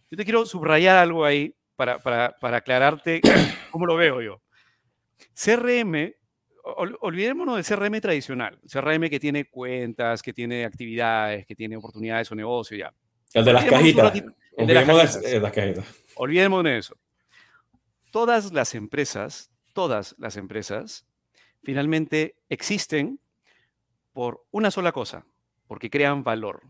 [0.10, 3.22] Yo te quiero subrayar algo ahí para, para, para aclararte
[3.72, 4.42] cómo lo veo yo.
[5.34, 6.14] CRM
[6.64, 12.36] olvidémonos del CRM tradicional, CRM que tiene cuentas, que tiene actividades, que tiene oportunidades o
[12.36, 12.94] negocio ya.
[13.34, 14.24] El de las cajitas.
[14.58, 14.74] El de
[15.40, 15.86] las cajitas.
[16.16, 16.96] Olvidémonos de eso.
[18.12, 21.06] Todas las empresas, todas las empresas,
[21.64, 23.20] finalmente existen
[24.14, 25.26] por una sola cosa,
[25.68, 26.62] porque crean valor.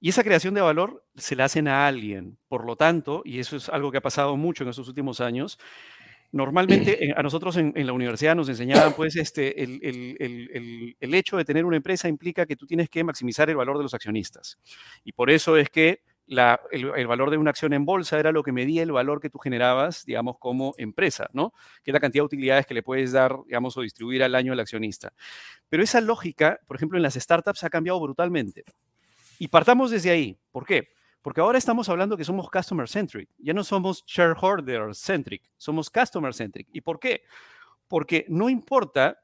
[0.00, 2.38] Y esa creación de valor se la hacen a alguien.
[2.48, 5.58] Por lo tanto, y eso es algo que ha pasado mucho en estos últimos años,
[6.30, 11.76] Normalmente a nosotros en, la universidad nos enseñaban, pues, este, el, hecho de tener una
[11.76, 14.58] empresa implica que tú tienes que maximizar el valor de los accionistas.
[15.04, 18.52] Y por eso es que el, valor de una acción en bolsa era lo que
[18.52, 21.54] medía el valor que tú generabas, digamos, como empresa, ¿no?
[21.82, 24.60] Que la cantidad de utilidades que le puedes dar, digamos, o distribuir al año al
[24.60, 25.14] accionista.
[25.70, 28.64] Pero esa lógica, por ejemplo, en las startups ha cambiado brutalmente.
[29.38, 30.38] Y partamos desde ahí.
[30.50, 30.90] ¿Por qué?
[31.22, 36.32] Porque ahora estamos hablando que somos customer centric, ya no somos shareholder centric, somos customer
[36.32, 36.68] centric.
[36.72, 37.22] ¿Y por qué?
[37.88, 39.18] Porque no importa,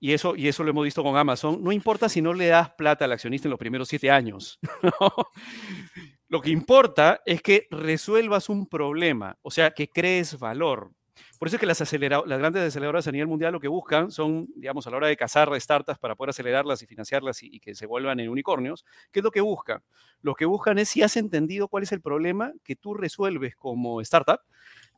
[0.00, 2.70] y eso, y eso lo hemos visto con Amazon, no importa si no le das
[2.70, 4.58] plata al accionista en los primeros siete años.
[6.28, 10.90] Lo que importa es que resuelvas un problema, o sea, que crees valor.
[11.38, 14.86] Por eso es que las, grandes aceleradoras a nivel mundial lo que buscan son, digamos,
[14.86, 18.20] a la hora de cazar startups para poder acelerarlas y financiarlas y, que se vuelvan
[18.20, 19.82] en unicornios, ¿qué es lo que buscan?
[20.20, 24.00] Lo que buscan es si has entendido cuál es el problema que tú resuelves como
[24.00, 24.40] startup,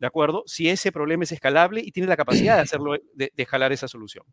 [0.01, 0.45] ¿de acuerdo?
[0.47, 3.89] Si ese problema es escalable y tienes la capacidad de hacerlo, de, de jalar esa
[3.89, 4.25] solución.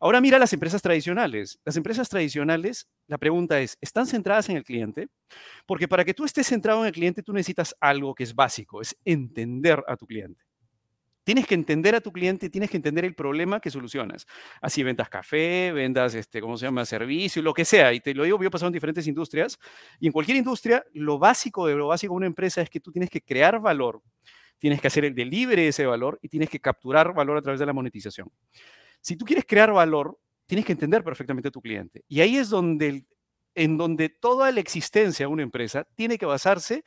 [0.00, 1.58] Ahora mira las empresas tradicionales.
[1.64, 5.08] Las empresas tradicionales, la pregunta es, ¿están centradas en el cliente?
[5.66, 8.80] Porque para que tú estés centrado en el cliente, tú necesitas algo que es básico,
[8.80, 10.47] es entender a tu cliente.
[11.28, 14.26] Tienes que entender a tu cliente, tienes que entender el problema que solucionas.
[14.62, 16.86] Así vendas café, vendas, este, ¿cómo se llama?
[16.86, 17.92] Servicio, lo que sea.
[17.92, 19.58] Y te lo digo, yo he pasado en diferentes industrias.
[20.00, 22.90] Y en cualquier industria, lo básico de lo básico de una empresa es que tú
[22.90, 24.02] tienes que crear valor,
[24.56, 27.60] tienes que hacer el delivery de ese valor y tienes que capturar valor a través
[27.60, 28.32] de la monetización.
[29.02, 32.04] Si tú quieres crear valor, tienes que entender perfectamente a tu cliente.
[32.08, 33.04] Y ahí es donde,
[33.54, 36.84] en donde toda la existencia de una empresa tiene que basarse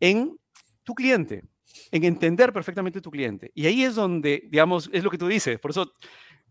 [0.00, 0.38] en
[0.84, 1.42] tu cliente
[1.90, 3.50] en entender perfectamente tu cliente.
[3.54, 5.92] Y ahí es donde, digamos, es lo que tú dices, por eso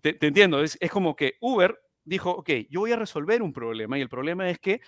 [0.01, 3.97] te, entiendo, es, es, como que Uber dijo, ok, yo voy a resolver un problema
[3.97, 4.81] y el problema es que,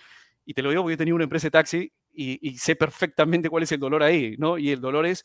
[0.44, 3.62] y te lo digo porque yo tenía una empresa de taxi y, sé perfectamente cuál
[3.62, 4.58] es el dolor ahí, ¿no?
[4.58, 5.24] Y el dolor es,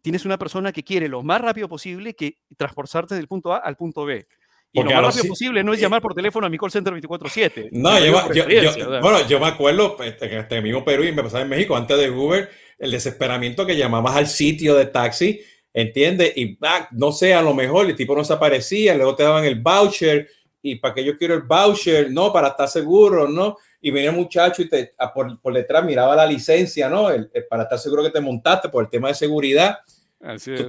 [0.00, 3.76] tienes una persona que quiere lo más rápido posible que transportarte del punto A al
[3.76, 4.26] punto B.
[4.72, 7.68] Y lo más rápido posible no es llamar por teléfono a mi call center 24/7.
[7.72, 11.76] No, yo, bueno, yo me acuerdo este, este mismo Perú y me pasaba en México
[11.76, 15.42] antes de Uber, el desesperamiento que llamabas al sitio de taxi,
[15.74, 16.32] ¿entiendes?
[16.36, 19.44] Y ah, no sé, a lo mejor el tipo no se aparecía, luego te daban
[19.44, 20.28] el voucher
[20.62, 23.58] y para que yo quiero el voucher, no, para estar seguro, ¿no?
[23.80, 27.08] Y venía el muchacho y te, por, por, detrás miraba la licencia, ¿no?
[27.50, 29.78] para estar seguro que te montaste por el tema de seguridad.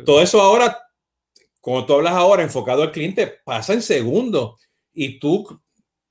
[0.03, 0.77] Todo eso ahora,
[1.63, 4.59] como tú hablas ahora, enfocado al cliente, pasa en segundo
[4.93, 5.47] Y tú,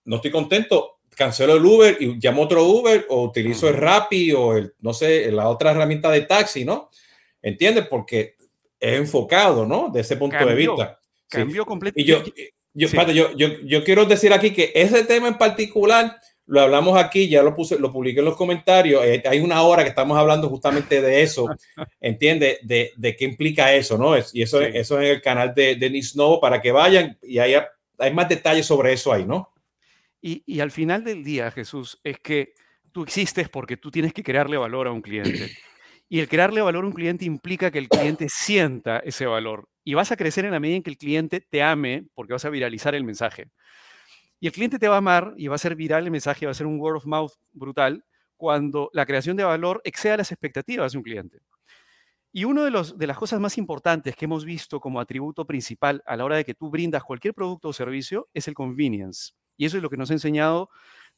[0.06, 4.56] no estoy contento, cancelo el Uber y llamo otro Uber o utilizo el Rappi o
[4.56, 6.88] el, no sé, la otra herramienta de taxi, ¿no?
[7.42, 7.86] ¿Entiendes?
[7.86, 8.36] Porque
[8.80, 9.90] es enfocado, ¿no?
[9.90, 10.98] De ese punto de vista.
[11.28, 12.32] Cambió completamente.
[12.72, 16.18] Y yo, yo, yo, yo, quiero decir aquí que ese tema en particular
[16.52, 19.02] lo hablamos aquí, ya lo puse, lo publiqué en los comentarios.
[19.06, 21.46] Eh, hay una hora que estamos hablando justamente de eso,
[22.00, 22.58] ¿entiendes?
[22.62, 24.14] De, de, qué implica eso, ¿no?
[24.14, 27.38] Es, y eso, eso es en el canal de, de Nisnovo para que vayan y
[27.38, 29.50] haya, hay más detalles sobre eso ahí, ¿no?
[30.20, 32.52] Y, al final del día, Jesús, es que
[32.92, 35.50] tú existes porque tú tienes que crearle valor a un cliente.
[36.10, 39.70] Y el crearle valor a un cliente implica que el cliente sienta ese valor.
[39.84, 42.44] Y vas a crecer en la medida en que el cliente te ame porque vas
[42.44, 43.46] a viralizar el mensaje.
[44.42, 46.50] Y el cliente te va a amar y va a ser viral el mensaje, va
[46.50, 48.05] a ser un word of mouth brutal
[48.37, 51.38] cuando la creación de valor exceda las expectativas de un cliente.
[52.33, 56.16] Y una de, de las cosas más importantes que hemos visto como atributo principal a
[56.16, 59.35] la hora de que tú brindas cualquier producto o servicio es el convenience.
[59.57, 60.70] Y eso es lo que nos ha enseñado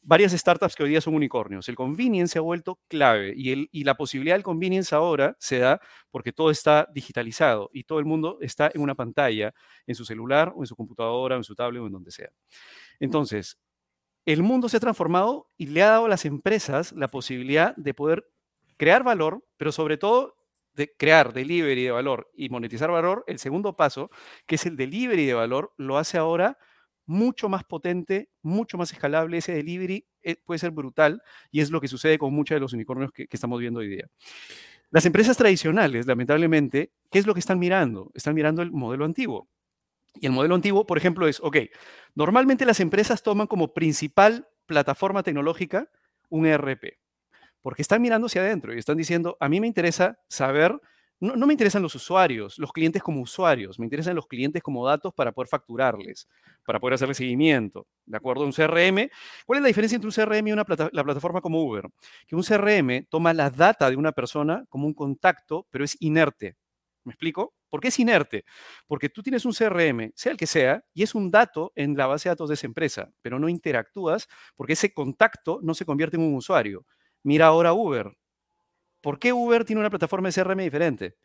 [0.04, 1.68] varias startups que hoy día son unicornios.
[1.68, 5.80] El convenience ha vuelto clave y, el, y la posibilidad del convenience ahora se da
[6.10, 9.54] porque todo está digitalizado y todo el mundo está en una pantalla,
[9.86, 12.28] en su celular o en su computadora o en su tablet o en donde sea.
[13.00, 13.58] Entonces,
[14.26, 17.94] el mundo se ha transformado y le ha dado a las empresas la posibilidad de
[17.94, 18.26] poder
[18.76, 20.36] crear valor, pero sobre todo
[20.74, 24.10] de crear delivery de valor y monetizar valor, el segundo paso,
[24.46, 26.58] que es el delivery de valor, lo hace ahora
[27.06, 29.38] mucho más potente, mucho más escalable.
[29.38, 32.72] Ese delivery eh, puede ser brutal y es lo que sucede con muchos de los
[32.72, 34.08] unicornios que, que, estamos viendo hoy día.
[34.90, 38.10] Las empresas tradicionales, lamentablemente, ¿qué es lo que están mirando?
[38.14, 39.48] Están mirando el modelo antiguo.
[40.14, 41.56] Y el modelo antiguo, por ejemplo, es, ok,
[42.14, 45.90] normalmente las empresas toman como principal plataforma tecnológica
[46.28, 46.98] un ERP
[47.64, 50.78] porque están mirando hacia adentro y están diciendo, a mí me interesa saber,
[51.24, 55.12] no, me interesan los usuarios, los clientes como usuarios, me interesan los clientes como datos
[55.14, 56.28] para poder facturarles,
[56.64, 58.44] para poder hacerle seguimiento, ¿de acuerdo?
[58.44, 59.10] Un CRM,
[59.46, 61.86] ¿cuál es la diferencia entre un CRM y una la plataforma como Uber?
[62.26, 66.56] Que un CRM toma la data de una persona como un contacto, pero es inerte.
[67.04, 67.54] ¿Me explico?
[67.68, 68.44] ¿Por qué es inerte?
[68.86, 72.06] Porque tú tienes un CRM, sea el que sea, y es un dato en la
[72.06, 76.16] base de datos de esa empresa, pero no interactúas porque ese contacto no se convierte
[76.16, 76.86] en un usuario.
[77.22, 78.12] Mira ahora Uber.
[79.04, 81.16] ¿Por qué Uber tiene una plataforma de CRM diferente?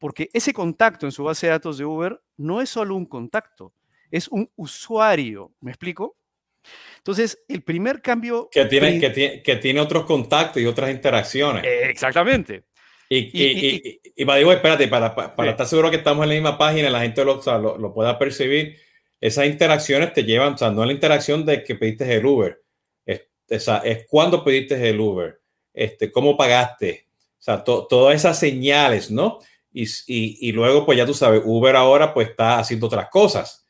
[0.00, 3.72] Porque ese contacto en su base de datos de Uber no es solo un contacto,
[4.10, 5.52] es un usuario.
[5.60, 6.16] ¿Me explico?
[6.96, 8.48] Entonces, el primer cambio...
[8.50, 11.64] Que tiene, que tiene, que tiene otros contactos y otras interacciones.
[11.64, 12.64] exactamente.
[13.08, 15.52] Y, y, y, y, y digo, espérate, para, para, para sí.
[15.52, 17.78] estar seguro que estamos en la misma página y la gente lo, o sea, lo,
[17.78, 18.76] lo, pueda percibir,
[19.20, 22.60] esas interacciones te llevan, o sea, no es la interacción de que pediste el Uber,
[23.06, 25.40] es, o sea, es cuando pediste el Uber,
[25.72, 27.09] este, cómo pagaste,
[27.40, 29.38] o sea, to, todas esas señales, ¿no?
[29.72, 33.66] Y, y, y, luego, pues ya tú sabes, Uber ahora pues está haciendo otras cosas,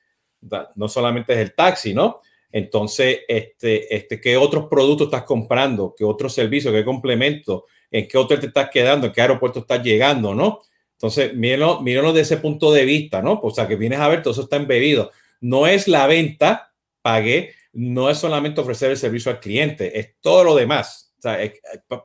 [0.75, 2.21] no solamente es el taxi, ¿no?
[2.51, 5.95] Entonces, este, este, ¿qué otros productos estás comprando?
[5.97, 6.75] ¿Qué otros servicios?
[6.75, 7.63] ¿Qué complementos?
[7.91, 9.07] ¿En qué hotel te estás quedando?
[9.07, 10.35] ¿En qué aeropuerto estás llegando?
[10.35, 10.61] ¿No?
[10.95, 13.39] Entonces, mírenlo, mírenlo desde ese punto de vista, ¿no?
[13.43, 15.13] O sea, que vienes a ver, todo eso está embebido.
[15.41, 20.43] No es la venta, pagué, no es solamente ofrecer el servicio al cliente, es todo
[20.43, 21.10] lo demás.
[21.21, 21.61] O sea, es,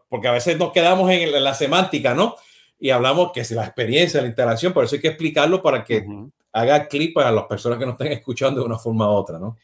[0.10, 2.36] porque a veces nos quedamos en la semántica, ¿no?
[2.78, 6.00] Y hablamos que es la experiencia, la interacción, por eso hay que explicarlo para que
[6.00, 6.32] uh -huh.
[6.52, 9.56] haga clic para las personas que nos estén escuchando de una forma u otra, ¿no?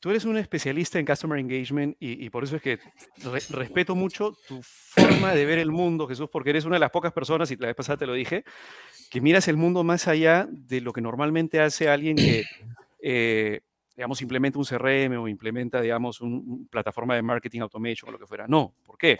[0.00, 2.78] Tú eres un especialista en Customer Engagement y, y por eso es que
[3.22, 6.90] re respeto mucho tu forma de ver el mundo, Jesús, porque eres una de las
[6.90, 8.44] pocas personas, y la vez pasada te lo dije,
[9.10, 12.44] que miras el mundo más allá de lo que normalmente hace alguien que
[13.00, 13.60] eh,
[13.96, 18.18] digamos, implementa un CRM o implementa, digamos, una un plataforma de marketing automation o lo
[18.18, 18.46] que fuera.
[18.46, 19.18] No, ¿por qué?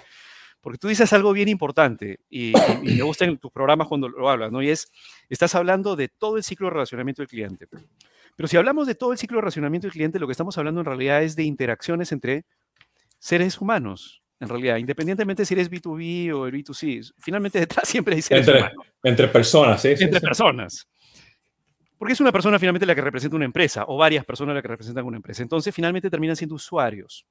[0.61, 4.29] Porque tú dices algo bien importante y, y, me gusta en tus programas cuando lo
[4.29, 4.63] hablas, ¿no?
[4.63, 4.91] Y es,
[5.29, 7.69] estás hablando de todo el ciclo de relacionamiento del cliente.
[8.37, 10.81] Pero si hablamos de todo el ciclo de relacionamiento del cliente, lo que estamos hablando
[10.81, 12.45] en realidad es de interacciones entre
[13.19, 18.47] seres humanos, en realidad, independientemente si eres B2B o B2C, finalmente detrás siempre hay seres
[18.47, 18.87] entre, humanos.
[19.03, 19.95] Entre personas, sí.
[19.99, 20.87] Entre personas.
[21.99, 24.69] Porque es una persona finalmente la que representa una empresa, o varias personas la que
[24.69, 25.43] representan una empresa.
[25.43, 27.27] Entonces, finalmente terminan siendo usuarios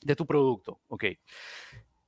[0.00, 0.80] de tu producto.
[0.88, 1.04] Ok.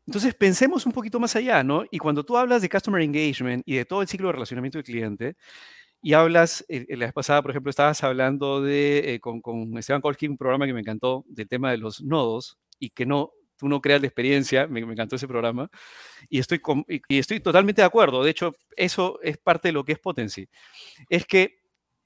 [0.07, 1.85] Entonces, pensemos un poquito más allá, ¿no?
[1.90, 4.85] Y cuando tú hablas de Customer Engagement y de todo el ciclo de relacionamiento del
[4.85, 5.37] cliente,
[6.03, 10.03] y hablas, eh, la vez pasada, por ejemplo, estabas hablando de, eh, con, con, Esteban
[10.03, 13.68] Kolsky, un programa que me encantó, del tema de los nodos, y que no, tú
[13.68, 15.70] no creas la experiencia, me, me encantó ese programa,
[16.29, 19.73] y estoy, con, y, y estoy totalmente de acuerdo, de hecho, eso es parte de
[19.73, 20.47] lo que es Potency,
[21.09, 21.63] es que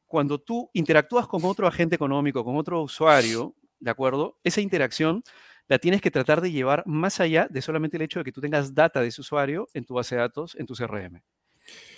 [0.09, 4.39] cuando tú interactúas con otro agente económico, con otro usuario, ¿de acuerdo?
[4.43, 5.23] Esa interacción
[5.69, 8.41] la tienes que tratar de llevar más allá de solamente el hecho de que tú
[8.41, 11.23] tengas data de ese usuario en tu base de datos, en tu CRM.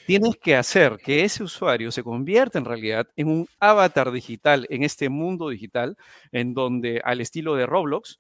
[0.07, 4.83] Tienes que hacer que ese usuario se convierta en realidad en un avatar digital en
[4.83, 5.97] este mundo digital,
[6.33, 8.19] en donde al estilo de Roblox,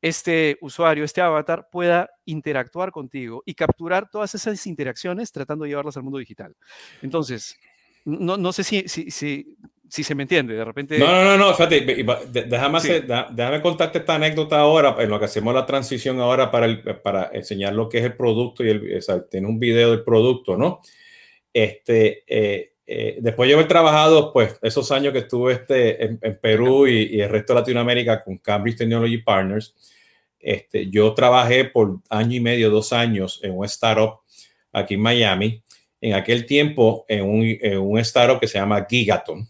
[0.00, 5.96] este usuario, este avatar pueda interactuar contigo y capturar todas esas interacciones tratando de llevarlas
[5.96, 6.56] al mundo digital.
[7.02, 7.56] Entonces,
[8.04, 9.56] no, no sé si, si, si,
[9.88, 10.98] si, se me entiende, de repente...
[10.98, 11.80] No, no, no, no fíjate,
[12.32, 12.88] déjame, sí.
[12.88, 16.82] hacer, déjame contarte esta anécdota ahora, en lo que hacemos la transición ahora para, el,
[17.00, 20.04] para enseñar lo que es el producto y el, o sea, tiene un video del
[20.04, 20.80] producto, ¿no?
[21.52, 26.38] Este, eh, eh, después de haber trabajado, pues, esos años que estuve este, en, en
[26.38, 29.74] Perú y, y, el resto de Latinoamérica con Cambridge Technology Partners,
[30.42, 34.18] este, yo trabajé por año y medio, dos años en un startup
[34.72, 35.61] aquí en Miami,
[36.02, 39.48] en aquel tiempo en un, en un startup que se llama Gigaton,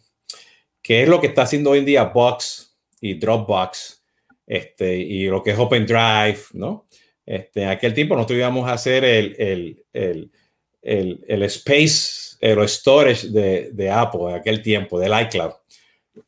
[0.83, 4.05] que es lo que está haciendo hoy en día Box y Dropbox,
[4.47, 6.87] este, y lo que es Open Drive, ¿no?
[7.25, 10.31] Este, en aquel tiempo nosotros íbamos a hacer el, el, el,
[10.83, 15.53] el, el space, el storage de, de, Apple en aquel tiempo, del iCloud,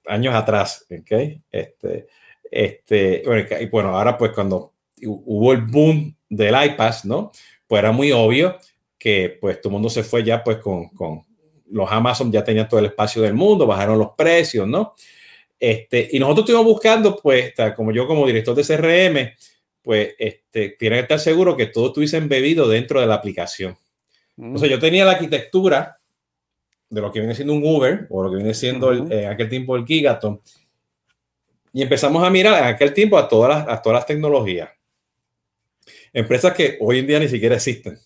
[0.07, 1.43] años atrás, ¿ok?
[1.51, 2.07] Este,
[2.51, 4.73] este, bueno, y bueno, ahora pues cuando
[5.03, 7.31] hubo el boom del iPad, ¿no?
[7.67, 8.57] Pues era muy obvio
[9.05, 11.21] que pues todo el mundo se fue ya pues con, con
[11.71, 14.95] los Amazon ya tenían todo el espacio del mundo, bajaron los precios, ¿no?
[15.61, 19.37] Este, y nosotros estuvimos buscando, pues, como yo como director de CRM,
[19.83, 23.77] pues, este, tienen que estar seguro que todo estuviese embebido dentro de la aplicación.
[24.39, 25.99] O sea, yo tenía la arquitectura
[26.89, 29.77] de lo que viene siendo un Uber o lo que viene siendo en aquel tiempo
[29.77, 30.41] el Gigaton.
[31.75, 34.71] Y empezamos a mirar en aquel tiempo a todas las, a todas las tecnologías.
[36.11, 37.99] Empresas que hoy en día ni siquiera existen.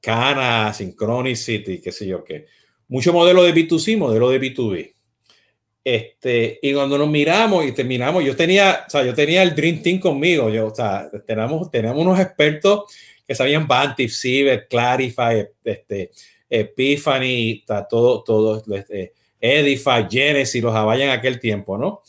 [0.00, 2.46] Cana, Synchronicity, qué sé yo qué.
[2.88, 4.94] Mucho modelo de B2C, modelo de B2B.
[5.82, 9.82] Este, y cuando nos miramos y terminamos, yo tenía, o sea, yo tenía el Dream
[9.82, 10.50] Team conmigo.
[10.50, 12.84] Yo, o sea, tenemos, tenemos unos expertos
[13.26, 16.10] que sabían Bantif, Ciber, Clarify, este,
[16.48, 22.02] Epiphany, todo, todo, este, Edify, Genesis, los Avaya en aquel tiempo, ¿no?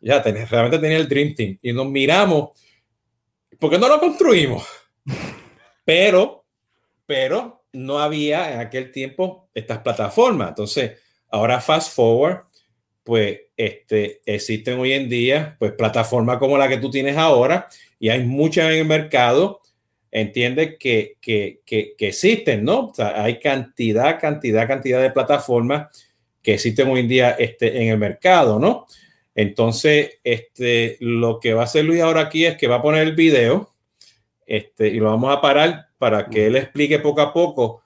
[0.00, 1.58] Ya tenía, realmente tenía el Dream Team.
[1.60, 2.50] Y nos miramos,
[3.58, 4.64] ¿por qué no lo construimos?
[5.84, 6.37] Pero
[7.08, 10.50] pero no había en aquel tiempo estas plataformas.
[10.50, 10.98] Entonces,
[11.30, 12.40] ahora fast forward,
[13.02, 17.66] pues este, existen hoy en día pues plataformas como la que tú tienes ahora
[17.98, 19.62] y hay muchas en el mercado,
[20.10, 22.88] entiende que, que, que, existen, ¿no?
[22.88, 25.88] O sea, hay cantidad, cantidad, cantidad de plataformas
[26.42, 28.86] que existen hoy en día este, en el mercado, ¿no?
[29.34, 33.06] Entonces, este, lo que va a hacer Luis ahora aquí es que va a poner
[33.06, 33.70] el video
[34.44, 37.82] este, y lo vamos a parar para que él explique poco a poco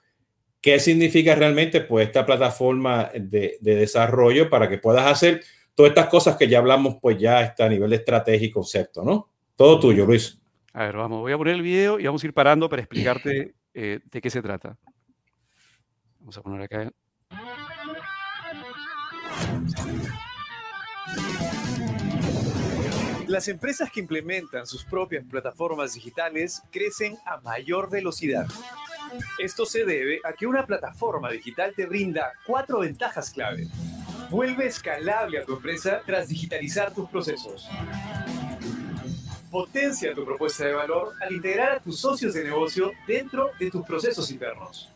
[0.61, 5.43] qué significa realmente pues esta plataforma de, de desarrollo para que puedas hacer
[5.75, 9.03] todas estas cosas que ya hablamos pues ya está a nivel de estrategia y concepto,
[9.03, 9.29] ¿no?
[9.55, 10.39] Todo tuyo, Luis.
[10.73, 13.53] A ver, vamos, voy a poner el video y vamos a ir parando para explicarte
[13.73, 14.77] eh, de qué se trata.
[16.19, 16.91] Vamos a poner acá.
[23.33, 28.45] Las empresas que implementan sus propias plataformas digitales crecen a mayor velocidad.
[29.39, 33.65] Esto se debe a que una plataforma digital te brinda cuatro ventajas clave.
[34.29, 37.67] Vuelve escalable a tu empresa tras digitalizar tus procesos.
[39.49, 43.83] Potencia tu propuesta de valor al integrar a tus socios de negocio dentro de tus
[43.83, 44.92] procesos internos.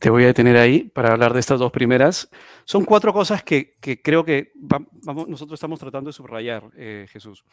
[0.00, 2.30] Te voy a detener ahí para hablar de estas dos primeras.
[2.64, 7.44] Son cuatro cosas que, creo que vamos, nosotros estamos tratando de subrayar, eh, Jesús.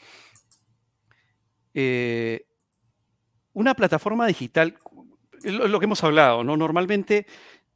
[1.73, 2.47] Eh,
[3.51, 4.77] una plataforma digital,
[5.43, 6.55] lo, lo que hemos hablado, ¿no?
[6.55, 7.27] Normalmente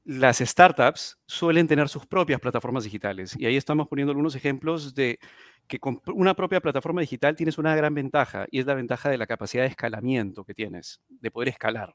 [0.05, 5.19] las startups suelen tener sus propias plataformas digitales y ahí estamos poniendo algunos ejemplos de
[5.67, 9.17] que con una propia plataforma digital tienes una gran ventaja y es la ventaja de
[9.17, 11.93] la capacidad de escalamiento que tienes, de poder escalar.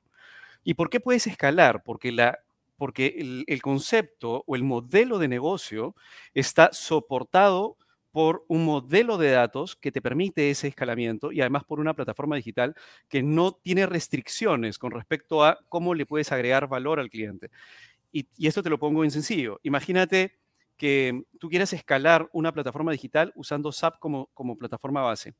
[0.62, 1.82] ¿Y por qué puedes escalar?
[1.82, 2.38] Porque la
[2.76, 5.94] porque el, concepto o el modelo de negocio
[6.34, 7.76] está soportado
[8.12, 12.36] por un modelo de datos que te permite ese escalamiento y además por una plataforma
[12.36, 12.74] digital
[13.08, 17.50] que no tiene restricciones con respecto a cómo le puedes agregar valor al cliente.
[18.12, 19.60] Y, esto te lo pongo en sencillo.
[19.62, 20.38] Imagínate
[20.78, 25.34] que tú quieras escalar una plataforma digital usando SAP como, como plataforma base.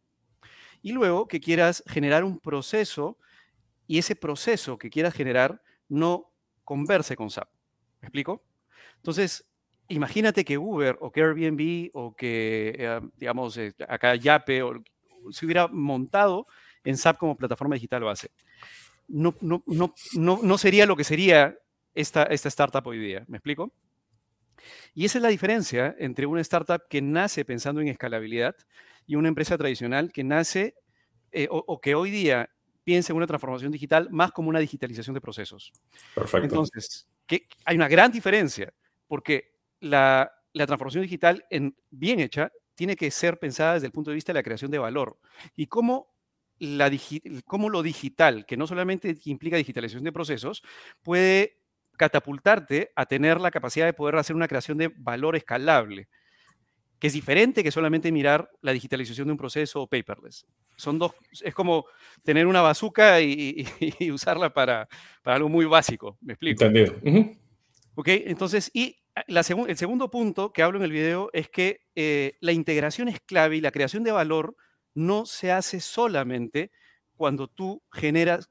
[0.83, 3.19] Y luego que quieras generar un proceso
[3.87, 6.33] y ese proceso que quieras generar no
[6.67, 7.49] converse con SAP.
[8.03, 8.43] ¿Me explico?
[8.97, 9.49] Entonces,
[9.89, 14.61] imagínate que Uber o que Airbnb o que, eh, digamos, eh, acá Yape
[15.31, 16.47] se hubiera montado
[16.85, 18.31] en SAP como plataforma digital base.
[19.09, 21.57] No, no, no, no, no sería lo que sería
[21.95, 23.25] esta, esta startup hoy día.
[23.29, 23.73] ¿Me explico?
[24.95, 28.57] Y esa es la diferencia entre una startup que nace pensando en escalabilidad
[29.07, 30.75] y una empresa tradicional que nace
[31.33, 32.51] eh, o, que hoy día
[32.87, 35.73] piensa en una transformación digital más como una digitalización de procesos.
[36.15, 36.45] Perfecto.
[36.45, 38.73] Entonces, que hay una gran diferencia,
[39.09, 44.15] porque la, transformación digital en, bien hecha tiene que ser pensada desde el punto de
[44.15, 45.19] vista de la creación de valor.
[45.57, 46.15] Y cómo,
[46.61, 46.89] la,
[47.45, 50.63] cómo lo digital, que no solamente implica digitalización de procesos,
[51.03, 51.59] puede
[51.97, 56.09] catapultarte a tener la capacidad de poder hacer una creación de valor escalable
[57.07, 60.45] que es diferente que solamente mirar la digitalización de un proceso o paperless.
[60.75, 61.87] Son dos, es como
[62.25, 63.65] tener una bazuca y,
[64.13, 64.89] usarla para,
[65.23, 66.65] para, algo muy básico, ¿me explico?
[66.65, 66.97] Entendido.
[67.95, 68.97] Ok, entonces, y
[69.29, 73.21] la el segundo punto que hablo en el video es que eh, la integración es
[73.21, 74.57] clave y la creación de valor
[74.93, 76.73] no se hace solamente
[77.15, 78.51] cuando tú generas...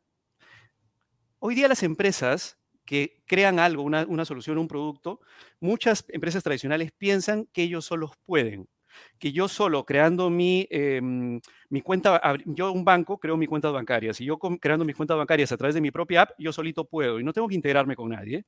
[1.39, 5.19] Hoy día las empresas que crean algo, una, solución, un producto,
[5.59, 8.67] muchas empresas tradicionales piensan que ellos solos pueden
[9.19, 14.13] que yo solo creando mi, em, mi cuenta, yo un banco creo mi cuenta bancaria,
[14.13, 17.19] si yo creando mis cuentas bancarias a través de mi propia app, yo solito puedo
[17.19, 18.45] y no tengo que integrarme con nadie.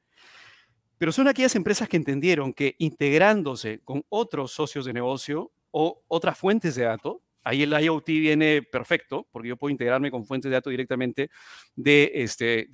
[0.97, 6.37] Pero son aquellas empresas que entendieron que integrándose con otros socios de negocio o otras
[6.37, 7.17] fuentes de datos,
[7.47, 11.29] ahí el IoT viene perfecto, porque yo puedo integrarme con fuentes de datos directamente
[11.75, 12.67] de, este,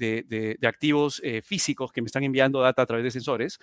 [0.63, 3.59] activos eh, físicos que me están enviando data a través de sensores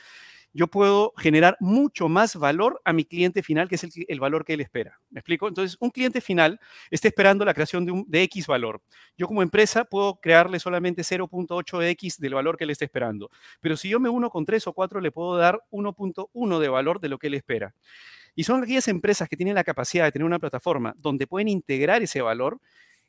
[0.53, 4.55] yo puedo generar mucho más valor a mi cliente final, que es el, valor que
[4.55, 4.99] él espera.
[5.11, 5.49] ¿Me explico?
[5.49, 6.59] Entonces, un cliente final
[6.91, 8.83] está esperando la creación de, un, X valor.
[9.17, 13.31] Yo como empresa puedo crearle solamente 0.8X del valor que él está esperando.
[13.61, 17.01] Pero si yo me uno con 3 o 4, le puedo dar 1.1 de valor
[17.01, 17.75] de lo que él espera.
[18.35, 22.03] Y son aquellas empresas que tienen la capacidad de tener una plataforma donde pueden integrar
[22.03, 22.61] ese valor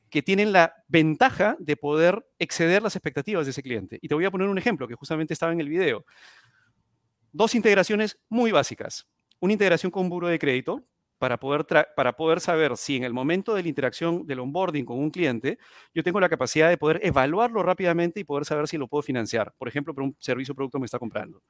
[0.10, 3.98] que tienen la ventaja de poder exceder las expectativas de ese cliente.
[4.02, 6.06] Y te voy a poner un ejemplo que justamente estaba en el video
[7.32, 9.08] dos integraciones muy básicas.
[9.40, 10.84] Una integración con un buro de crédito
[11.18, 11.66] para poder,
[11.96, 15.60] para poder saber si en el momento de la interacción del onboarding con un cliente,
[15.94, 19.54] yo tengo la capacidad de poder evaluarlo rápidamente y poder saber si lo puedo financiar,
[19.58, 21.44] por ejemplo, por un servicio o producto me está comprando.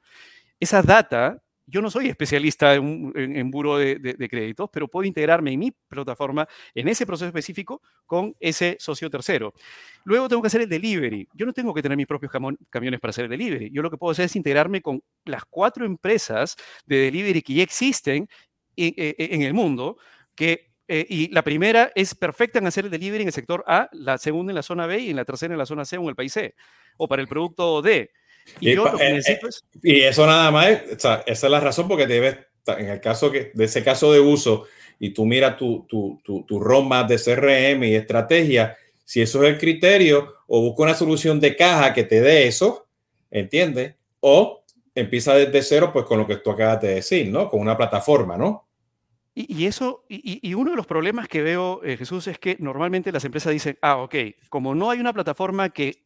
[0.60, 5.58] Esa data yo no soy especialista en, en, buro de, créditos, pero puedo integrarme en
[5.58, 9.54] mi plataforma, en ese proceso específico, con ese socio tercero.
[10.04, 11.28] Luego tengo que hacer el delivery.
[11.34, 12.32] Yo no tengo que tener mis propios
[12.70, 13.70] camiones para hacer el delivery.
[13.72, 16.56] Yo lo que puedo hacer es integrarme con las cuatro empresas
[16.86, 18.28] de delivery que ya existen
[18.76, 19.98] en, e, en el mundo,
[20.34, 23.88] que eh, y la primera es perfecta en hacer el delivery en el sector A,
[23.92, 26.02] la segunda en la zona B y en la tercera en la zona C o
[26.02, 26.54] en el país C,
[26.98, 28.10] o para el producto D.
[28.60, 29.40] Y, yo eh, eh,
[29.82, 32.36] y eso nada más, esa es la razón porque debes,
[32.66, 34.66] en el caso que, de ese caso de uso,
[34.98, 39.50] y tú miras tu, tu, tu, tu roadmap de CRM y estrategia, si eso es
[39.50, 42.86] el criterio, o busca una solución de caja que te dé eso,
[43.30, 43.94] ¿entiendes?
[44.20, 44.62] O
[44.94, 47.48] empieza desde cero, pues con lo que tú acabas de decir, ¿no?
[47.48, 48.68] Con una plataforma, ¿no?
[49.34, 53.24] Y, eso, y, uno de los problemas que veo, eh, Jesús, es que normalmente las
[53.24, 54.14] empresas dicen, ah, ok,
[54.50, 56.04] como no hay una plataforma que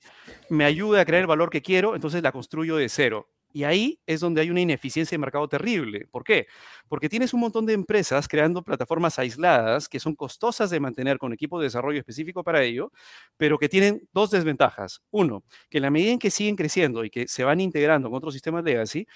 [0.48, 3.28] me ayude a crear el valor que quiero, entonces la construyo de cero.
[3.52, 6.06] Y ahí es donde hay una ineficiencia de mercado terrible.
[6.10, 6.46] ¿Por qué?
[6.88, 11.32] Porque tienes un montón de empresas creando plataformas aisladas que son costosas de mantener con
[11.32, 12.92] equipo de desarrollo específico para ello,
[13.38, 15.00] pero que tienen dos desventajas.
[15.10, 18.18] Uno, que en la medida en que siguen creciendo y que se van integrando con
[18.18, 19.06] otros sistemas legacy,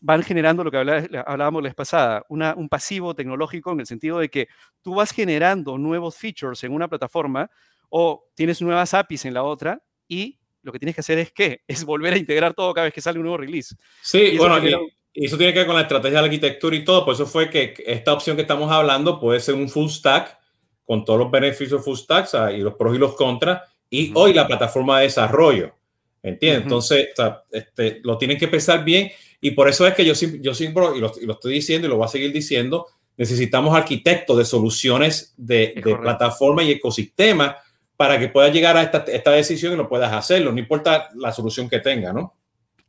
[0.00, 4.28] van generando lo que hablábamos la vez pasada, un pasivo tecnológico en el sentido de
[4.28, 4.48] que
[4.82, 7.50] tú vas generando nuevos features en una plataforma
[7.88, 11.62] o tienes nuevas APIs en la otra y lo que tienes que hacer es qué?
[11.68, 13.74] Es volver a integrar todo cada vez que sale un nuevo release.
[14.02, 17.04] Sí, bueno, y, eso tiene que ver con la estrategia de la arquitectura y todo.
[17.04, 20.38] Por eso fue que esta opción que estamos hablando puede ser un full stack
[20.84, 23.62] con todos los beneficios full stack y los pros y los contras.
[23.90, 25.74] Y hoy la plataforma de desarrollo.
[26.22, 26.64] ¿Entiendes?
[26.64, 27.08] Entonces,
[27.50, 29.10] este, lo tienen que pensar bien
[29.40, 31.90] y por eso es que yo, yo siempre, y lo, y lo, estoy diciendo y
[31.90, 37.56] lo voy a seguir diciendo, necesitamos arquitectos de soluciones de, de plataforma y ecosistema
[37.96, 41.32] para que puedas llegar a esta, esta, decisión y lo puedas hacerlo, no importa la
[41.32, 42.34] solución que tenga, ¿no?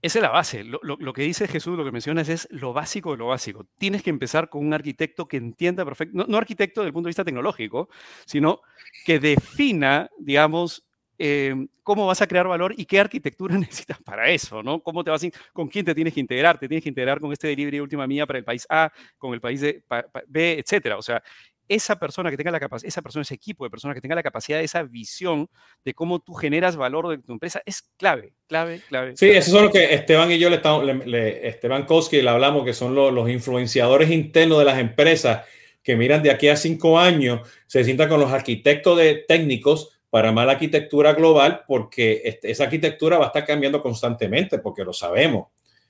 [0.02, 0.64] Esa es la base.
[0.64, 3.66] Lo, lo, lo, que dice Jesús, lo que mencionas es lo básico de lo básico.
[3.78, 7.08] Tienes que empezar con un arquitecto que entienda perfecto, no, no arquitecto desde el punto
[7.08, 7.90] de vista tecnológico,
[8.26, 8.62] sino
[9.06, 10.86] que defina, digamos,
[11.22, 14.80] Em, cómo vas a crear valor y qué arquitectura necesitas para eso, ¿no?
[14.82, 16.58] ¿Cómo te vas con quién te tienes que integrar?
[16.58, 19.34] Te tienes que integrar con este delivery de última mía para el país A, con
[19.34, 19.84] el país de,
[20.28, 20.98] B, etcétera.
[20.98, 21.22] O sea,
[21.68, 24.24] esa persona que tenga la capacidad, esa persona, ese equipo de personas que tenga la
[24.24, 25.50] capacidad, esa visión
[25.84, 29.18] de cómo tú generas valor de tu empresa es clave, clave, clave.
[29.18, 32.64] Sí, eso es lo que Esteban y yo le estamos, le, Esteban Koski le hablamos,
[32.64, 35.46] que son los, los influenciadores internos de las empresas
[35.84, 40.32] que miran de aquí a cinco años, se sientan con los arquitectos de técnicos para
[40.32, 45.48] más la arquitectura global, porque esa arquitectura va a estar cambiando constantemente, porque lo sabemos.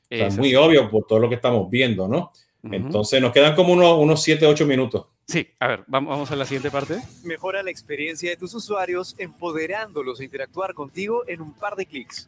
[0.09, 2.31] Es muy obvio por todo lo que estamos viendo, ¿no?
[2.63, 5.05] Entonces nos quedan como unos, unos 7, 8 minutos.
[5.27, 6.99] Sí, a ver, vamos, vamos a la siguiente parte.
[7.23, 12.27] Mejora la experiencia de tus usuarios empoderándolos a interactuar contigo en un par de clics.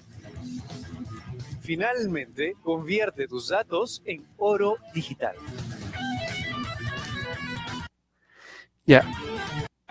[1.61, 5.35] Finalmente, convierte tus datos en oro digital.
[8.85, 9.05] Ya,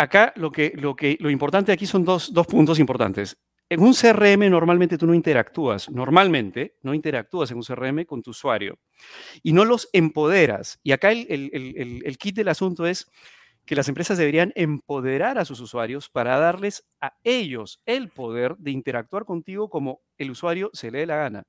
[0.01, 3.37] acá lo, que, lo, que, lo importante aquí son dos, dos puntos importantes.
[3.69, 8.31] En un CRM normalmente tú no interactúas, normalmente no interactúas en un CRM con tu
[8.31, 8.79] usuario
[9.43, 10.81] y no los empoderas.
[10.83, 13.09] Y acá el, el, el, kit del asunto es
[13.67, 18.73] que las empresas deberían empoderar a sus usuarios para darles a ellos el poder de
[18.73, 21.45] interactuar contigo como el usuario se le dé la gana.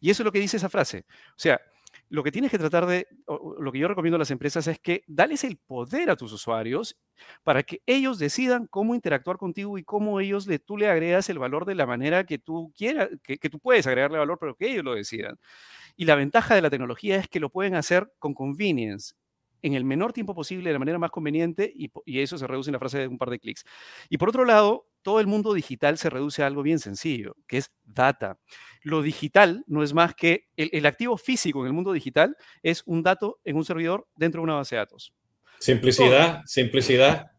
[0.00, 1.04] Y eso es lo que dice esa frase.
[1.30, 1.60] O sea,
[2.08, 3.08] lo que tienes que tratar de,
[3.58, 6.96] lo que yo recomiendo a las empresas es que dales el poder a tus usuarios
[7.42, 11.64] para que ellos decidan cómo interactuar contigo y cómo ellos tú le agregas el valor
[11.64, 14.84] de la manera que tú quieras, que, que tú puedes agregarle valor, pero que ellos
[14.84, 15.38] lo decidan.
[15.96, 19.14] Y la ventaja de la tecnología es que lo pueden hacer con convenience
[19.62, 21.90] en el menor tiempo posible, de la manera más conveniente, y,
[22.20, 23.64] eso se reduce en la frase de un par de clics.
[24.08, 27.58] Y por otro lado, todo el mundo digital se reduce a algo bien sencillo, que
[27.58, 28.40] es data.
[28.82, 33.04] Lo digital no es más que el, activo físico en el mundo digital es un
[33.04, 35.14] dato en un servidor dentro de una base de datos.
[35.60, 37.30] Simplicidad, simplicidad.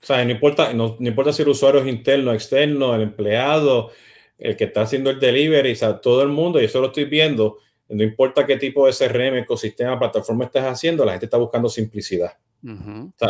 [0.00, 3.90] O sea, no importa, no, importa si el usuario es interno, externo, el empleado,
[4.38, 7.06] el que está haciendo el delivery, o sea, todo el mundo, y eso lo estoy
[7.06, 7.58] viendo,
[7.88, 12.34] no importa qué tipo de CRM, ecosistema, plataforma estés haciendo, la gente está buscando simplicidad.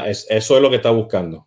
[0.05, 1.47] eso es lo que está buscando.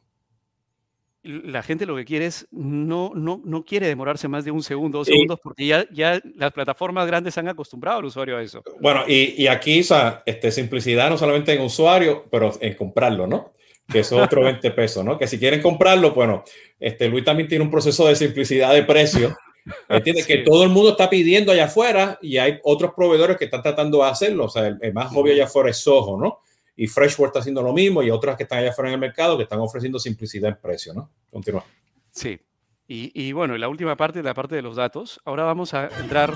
[1.23, 4.99] La gente lo que quiere es, no, no, no quiere demorarse más de un segundo,
[4.99, 8.61] dos segundos, porque ya, ya las plataformas grandes han acostumbrado al usuario a eso.
[8.81, 13.25] Bueno, y, y aquí, o sea, este, simplicidad no solamente en usuario, pero en comprarlo,
[13.25, 13.53] ¿no?
[13.87, 15.17] Que es otro 20 pesos, ¿no?
[15.17, 16.43] Que si quieren comprarlo, bueno,
[16.79, 19.35] este, Luis también tiene un proceso de simplicidad de precio
[19.89, 23.61] Entiende que todo el mundo está pidiendo allá afuera y hay otros proveedores que están
[23.61, 24.45] tratando de hacerlo.
[24.45, 26.39] O sea, el, más obvio allá afuera es Soho, ¿no?
[26.75, 29.37] Y Freshworld está haciendo lo mismo y otras que están allá afuera en el mercado
[29.37, 31.09] que están ofreciendo simplicidad en precio, ¿no?
[31.29, 31.63] Continúa.
[32.11, 32.39] Sí.
[32.87, 35.21] Y, y bueno, la última parte, la parte de los datos.
[35.25, 36.33] Ahora vamos a entrar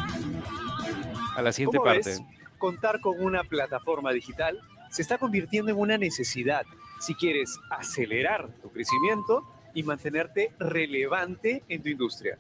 [1.36, 2.18] a la siguiente parte.
[2.58, 4.60] Contar con una plataforma digital
[4.90, 6.66] se está convirtiendo en una necesidad
[7.00, 12.38] si quieres acelerar tu crecimiento y mantenerte relevante en tu industria.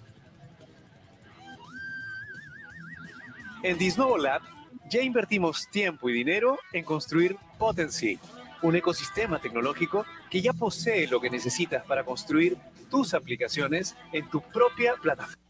[3.63, 4.41] En Disnovo Lab
[4.89, 8.19] ya invertimos tiempo y dinero en construir Potency,
[8.61, 12.57] un ecosistema tecnológico que ya posee lo que necesitas para construir
[12.89, 15.46] tus aplicaciones en tu propia plataforma.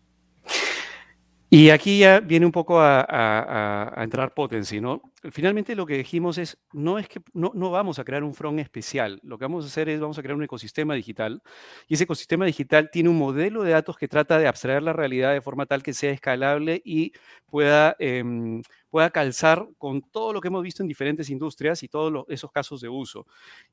[1.59, 5.01] Y aquí ya viene un poco a, entrar Potency, ¿no?
[5.31, 8.59] Finalmente lo que dijimos es, no es que no, no, vamos a crear un front
[8.59, 11.41] especial, lo que vamos a hacer es, vamos a crear un ecosistema digital,
[11.87, 15.33] y ese ecosistema digital tiene un modelo de datos que trata de abstraer la realidad
[15.33, 17.13] de forma tal que sea escalable y
[17.47, 22.23] pueda, em, pueda calzar con todo lo que hemos visto en diferentes industrias y todos
[22.29, 23.25] esos casos de uso,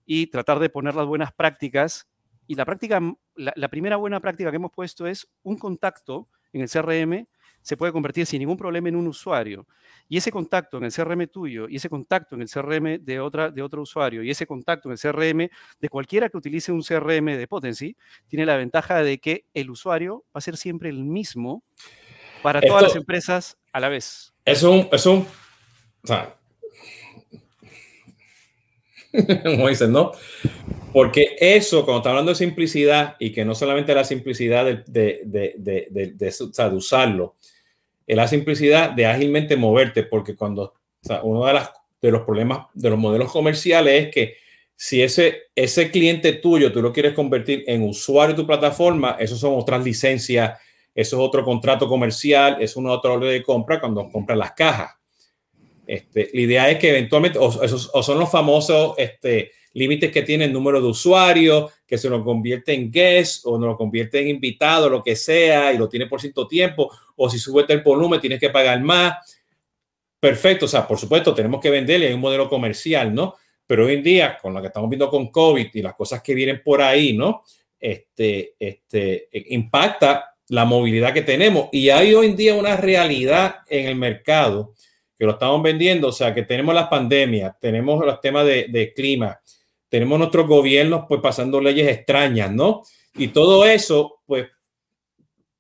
[0.06, 2.08] y tratar de poner las buenas prácticas.
[2.46, 2.98] Y la práctica,
[3.36, 7.26] la primera buena práctica que hemos puesto es un contacto en el CRM
[7.64, 9.66] se puede convertir sin ningún problema en un usuario.
[10.06, 13.50] Y ese contacto en el CRM tuyo, y ese contacto en el CRM de, otra,
[13.50, 15.48] de otro usuario, y ese contacto en el CRM
[15.80, 17.96] de cualquiera que utilice un CRM de Potency,
[18.26, 21.62] tiene la ventaja de que el usuario va a ser siempre el mismo
[22.42, 24.34] para todas las empresas a la vez.
[24.44, 25.26] Es un, es un,
[26.02, 26.36] o sea,
[29.42, 30.12] como dicen, ¿no?
[30.92, 35.22] Porque eso, cuando está hablando de simplicidad y que no solamente la simplicidad de, de,
[35.24, 37.36] de, de, de usarlo,
[38.06, 40.74] la simplicidad de ágilmente moverte, porque cuando
[41.22, 44.36] uno de, las, de los problemas de los modelos comerciales es que
[44.76, 49.36] si ese, ese cliente tuyo tú lo quieres convertir en usuario de tu plataforma, eso
[49.36, 50.58] son otras licencias,
[50.94, 54.92] eso es otro contrato comercial, es una otra orden de compra cuando compras las cajas.
[55.86, 60.44] Este, la idea es que eventualmente, o, o son los famosos este, límites que tiene
[60.46, 64.28] el número de usuarios, que se lo convierte en guest o no lo convierte en
[64.28, 68.20] invitado, lo que sea, y lo tiene por cierto tiempo, o si sube el volumen
[68.20, 69.42] tienes que pagar más.
[70.18, 73.34] Perfecto, o sea, por supuesto, tenemos que venderle, hay un modelo comercial, ¿no?
[73.66, 76.34] Pero hoy en día, con lo que estamos viendo con COVID y las cosas que
[76.34, 77.42] vienen por ahí, ¿no?
[77.78, 81.68] Este, este, impacta la movilidad que tenemos.
[81.72, 84.74] Y hay hoy en día una realidad en el mercado
[85.16, 89.38] que lo estamos vendiendo, o sea, que tenemos las pandemias, tenemos los temas de clima,
[89.94, 92.82] tenemos nuestros gobiernos pues pasando leyes extrañas, ¿no?
[93.14, 94.48] Y todo eso pues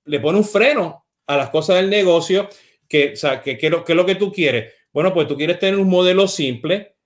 [0.06, 2.48] le pone un freno a las cosas del negocio,
[2.88, 4.74] que, o sea, que, que, lo, que lo que tú quieres.
[4.92, 6.96] Bueno, pues tú quieres tener un modelo simple,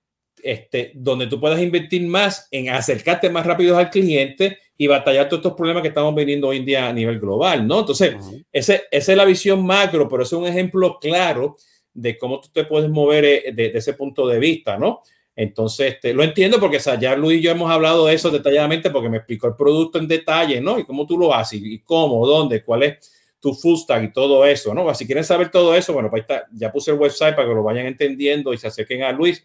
[0.41, 5.41] este, donde tú puedas invertir más en acercarte más rápido al cliente y batallar todos
[5.41, 7.81] estos problemas que estamos viviendo hoy en día a nivel global, ¿no?
[7.81, 8.15] Entonces,
[8.51, 11.57] ese, esa es la visión macro, pero es un ejemplo claro
[11.93, 15.03] de cómo tú te puedes mover eh, de, ese punto de vista, ¿no?
[15.41, 19.07] Entonces, este, lo entiendo porque ya Luis y yo hemos hablado de eso detalladamente porque
[19.07, 20.77] me explicó el producto en detalle, ¿no?
[20.77, 23.09] Y cómo tú lo haces y cómo, dónde, cuál es
[23.39, 24.93] tu full y todo eso, ¿no?
[24.93, 27.85] Si quieren saber todo eso, bueno, pues ya puse el website para que lo vayan
[27.85, 29.41] entendiendo y se acerquen a Luis.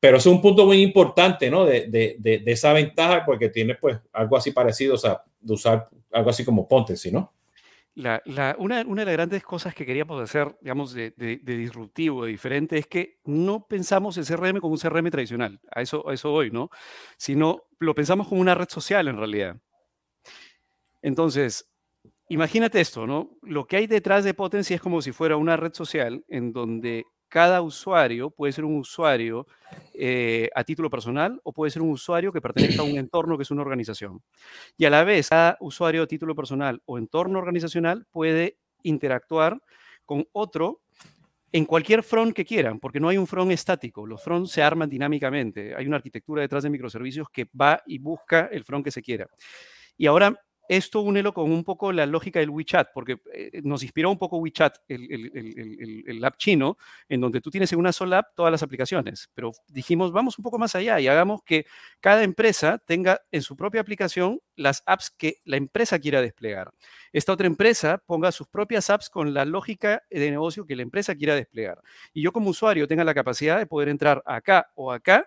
[0.00, 1.64] Pero es un punto muy importante, ¿no?
[1.64, 5.88] De, de, de, esa ventaja porque tiene pues algo así parecido, o sea, de usar
[6.10, 7.32] algo así como Potency, ¿no?
[7.94, 8.22] La,
[8.58, 11.12] una, de las grandes cosas que queríamos hacer, digamos, de,
[11.44, 16.08] disruptivo, de diferente, es que no pensamos el CRM como un CRM tradicional, a eso,
[16.08, 16.70] a eso hoy, ¿no?
[17.16, 19.56] Sino lo pensamos como una red social en realidad.
[21.02, 21.68] Entonces,
[22.28, 23.36] imagínate esto, ¿no?
[23.42, 27.06] Lo que hay detrás de Potency es como si fuera una red social en donde
[27.30, 29.46] cada usuario puede ser un usuario
[29.94, 33.44] eh, a título personal o puede ser un usuario que pertenezca a un entorno que
[33.44, 34.20] es una organización.
[34.76, 39.62] Y a la vez, cada usuario a título personal o entorno organizacional puede interactuar
[40.04, 40.82] con otro
[41.52, 44.88] en cualquier front que quieran, porque no hay un front estático, los fronts se arman
[44.88, 49.02] dinámicamente, hay una arquitectura detrás de microservicios que va y busca el front que se
[49.02, 49.28] quiera.
[49.96, 54.08] Y ahora esto únelo con un poco la lógica del WeChat, porque eh, nos inspiró
[54.08, 58.36] un poco WeChat, el, el, app chino, en donde tú tienes en una sola app
[58.36, 59.28] todas las aplicaciones.
[59.34, 61.66] Pero dijimos, vamos un poco más allá y hagamos que
[61.98, 66.70] cada empresa tenga en su propia aplicación las apps que la empresa quiera desplegar.
[67.12, 71.16] Esta otra empresa ponga sus propias apps con la lógica de negocio que la empresa
[71.16, 71.80] quiera desplegar.
[72.12, 75.26] Y yo como usuario tenga la capacidad de poder entrar acá o acá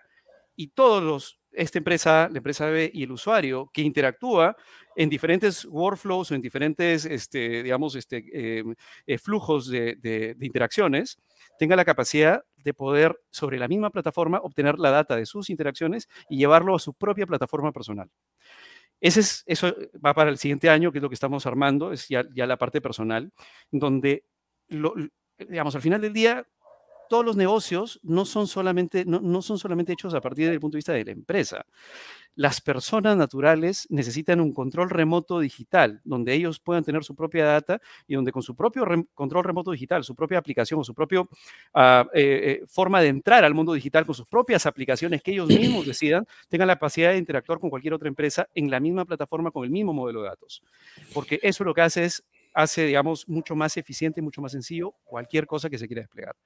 [0.56, 4.56] y todos los esta empresa, la empresa B y el usuario que interactúa
[4.96, 8.74] en diferentes workflows o en diferentes, este, digamos, este, em,
[9.06, 11.18] eh, flujos de, interacciones,
[11.58, 16.08] tenga la capacidad de poder sobre la misma plataforma obtener la data de sus interacciones
[16.28, 18.10] y llevarlo a su propia plataforma personal.
[19.00, 19.74] Ese es, eso
[20.04, 22.80] va para el siguiente año, que es lo que estamos armando, es ya, la parte
[22.80, 23.32] personal,
[23.70, 24.24] donde,
[25.38, 26.46] digamos, al final del día,
[27.08, 30.78] todos los negocios no son, solamente, no, son solamente hechos a partir del punto de
[30.78, 31.66] vista de la empresa.
[32.36, 37.80] Las personas naturales necesitan un control remoto digital, donde ellos puedan tener su propia data
[38.08, 41.22] y donde con su propio control remoto digital, su propia aplicación o su propia
[41.74, 45.48] ah, eh, eh, forma de entrar al mundo digital con sus propias aplicaciones que ellos
[45.48, 49.50] mismos decidan, tengan la capacidad de interactuar con cualquier otra empresa en la misma plataforma
[49.50, 50.62] con el mismo modelo de datos.
[51.12, 52.24] Porque eso lo que hace es
[52.54, 56.36] hace, digamos, mucho más eficiente, mucho más sencillo cualquier cosa que se quiera desplegar.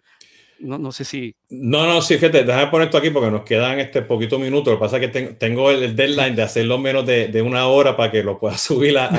[0.61, 1.35] No, no sé si...
[1.51, 4.73] No, no, sí, fíjate, déjame poner esto aquí porque nos quedan este poquito minutos.
[4.73, 7.97] Lo que pasa es que tengo el deadline de hacerlo menos de, de, una hora
[7.97, 9.11] para que lo pueda subir a,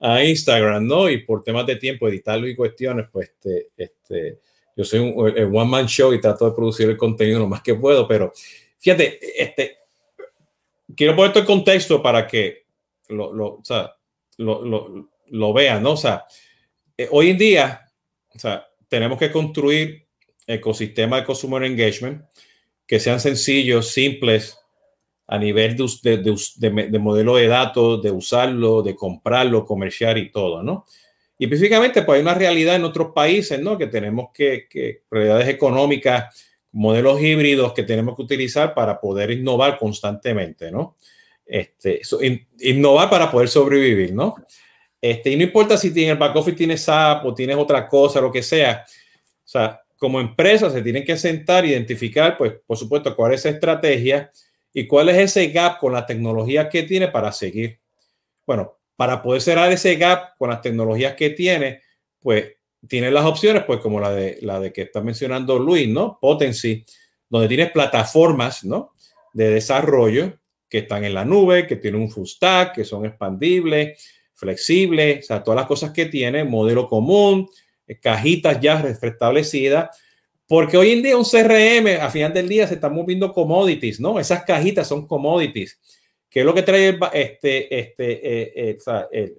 [0.00, 1.08] a, Instagram, ¿no?
[1.08, 4.38] Y por temas de tiempo, editarlo y cuestiones, pues este, este,
[4.76, 7.74] yo soy un one man show y trato de producir el contenido lo más que
[7.74, 8.32] puedo, pero
[8.78, 9.78] fíjate, este,
[10.94, 12.66] quiero poner esto en contexto para que
[13.08, 13.94] lo, lo, o sea,
[14.36, 15.92] lo, lo vean, ¿no?
[15.92, 16.24] O sea,
[16.96, 17.90] eh, hoy en día,
[18.34, 20.07] o sea, tenemos que construir
[20.48, 22.24] ecosistema de consumer engagement
[22.86, 24.58] que sean sencillos, simples
[25.26, 30.86] a nivel de, modelo de datos, de usarlo, de comprarlo, comerciar y todo, ¿no?
[31.38, 33.76] Y específicamente, pues hay una realidad en otros países, ¿no?
[33.76, 36.34] Que tenemos que, que realidades económicas,
[36.72, 40.96] modelos híbridos que tenemos que utilizar para poder innovar constantemente, ¿no?
[41.44, 42.00] Este,
[42.60, 44.34] innovar para poder sobrevivir, ¿no?
[45.00, 48.20] Este, y no importa si tiene el back office tienes SAP o tienes otra cosa,
[48.20, 48.84] lo que sea.
[48.86, 53.50] O sea, como empresa se tienen que sentar, identificar, pues, por supuesto, cuál es esa
[53.50, 54.30] estrategia
[54.72, 57.80] y cuál es ese gap con la tecnología que tiene para seguir.
[58.46, 61.82] Bueno, para poder cerrar ese gap con las tecnologías que tiene,
[62.20, 62.52] pues
[62.86, 66.18] tiene las opciones, pues como la de la de que está mencionando Luis, ¿no?
[66.20, 66.84] Potency,
[67.28, 68.92] donde tienes plataformas, ¿no?
[69.32, 70.38] De desarrollo
[70.68, 75.26] que están en la nube, que tienen un full stack, que son expandibles, flexibles, o
[75.26, 77.48] sea, todas las cosas que tiene, modelo común,
[77.96, 79.96] cajitas ya restablecidas,
[80.46, 84.18] porque hoy en día un CRM, a final del día, se están moviendo commodities, ¿no?
[84.18, 85.78] Esas cajitas son commodities,
[86.30, 88.78] que es lo que trae este, este, eh,
[89.12, 89.34] eh,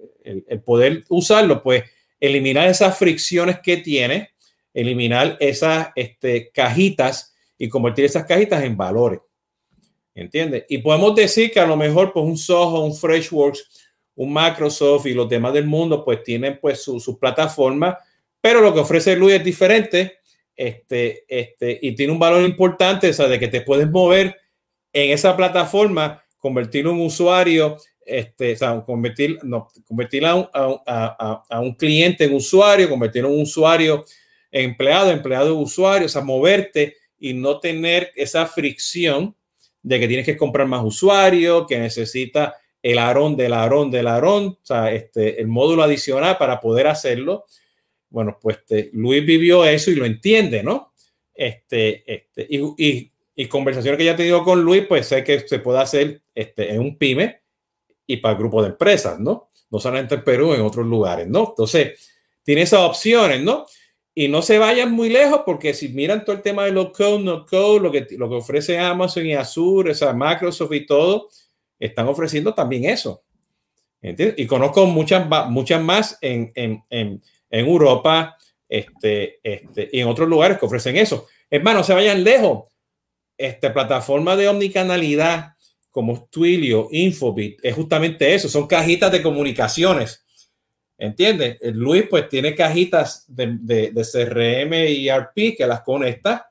[0.46, 1.82] el, poder usarlo, pues
[2.20, 4.30] eliminar esas fricciones que tiene,
[4.72, 9.20] eliminar esas este, cajitas y convertir esas cajitas en valores.
[10.14, 10.64] ¿Entiendes?
[10.68, 15.14] Y podemos decir que a lo mejor pues un Soho, un Freshworks, un Microsoft y
[15.14, 17.98] los demás del mundo pues tienen pues su, su plataforma
[18.40, 20.18] pero lo que ofrece Luis es diferente
[20.56, 24.36] este, este, y tiene un valor importante, o sea, de que te puedes mover
[24.92, 31.44] en esa plataforma, convertir un usuario, este, o sea, convertir, no, convertir a un, a,
[31.48, 34.04] a, un, cliente en usuario, convertir a un usuario
[34.50, 39.34] en empleado, empleado en usuario, o sea, moverte y no tener esa fricción
[39.82, 44.58] de que tienes que comprar más usuarios, que necesita el arón del arón del arón,
[44.62, 47.46] o sea, este, el módulo adicional para poder hacerlo.
[48.10, 50.92] Bueno, pues este, Luis vivió eso y lo entiende, ¿no?
[51.32, 55.60] Este, este, y, y, conversaciones que ya he tenido con Luis, pues sé que se
[55.60, 57.40] puede hacer este, en un pyme
[58.06, 59.48] y para el grupo de empresas, ¿no?
[59.70, 61.46] No solamente en Perú, en otros lugares, ¿no?
[61.50, 62.10] Entonces,
[62.42, 63.64] tiene esas opciones, ¿no?
[64.12, 67.22] Y no se vayan muy lejos porque si miran todo el tema de los code,
[67.22, 71.28] no code, lo que, lo que ofrece Amazon y Azure, o Microsoft y todo,
[71.78, 73.22] están ofreciendo también eso.
[74.02, 76.52] Y conozco muchas, muchas más en
[77.50, 78.36] en Europa
[78.68, 81.26] este, este, y en otros lugares que ofrecen eso.
[81.50, 82.68] Hermano, se vayan lejos.
[83.36, 85.54] Esta plataforma de omnicanalidad
[85.90, 90.24] como Twilio, Infobit, es justamente eso, son cajitas de comunicaciones.
[90.96, 91.58] ¿Entiendes?
[91.62, 96.50] Luis pues tiene cajitas de, de, de CRM y ERP que las conecta.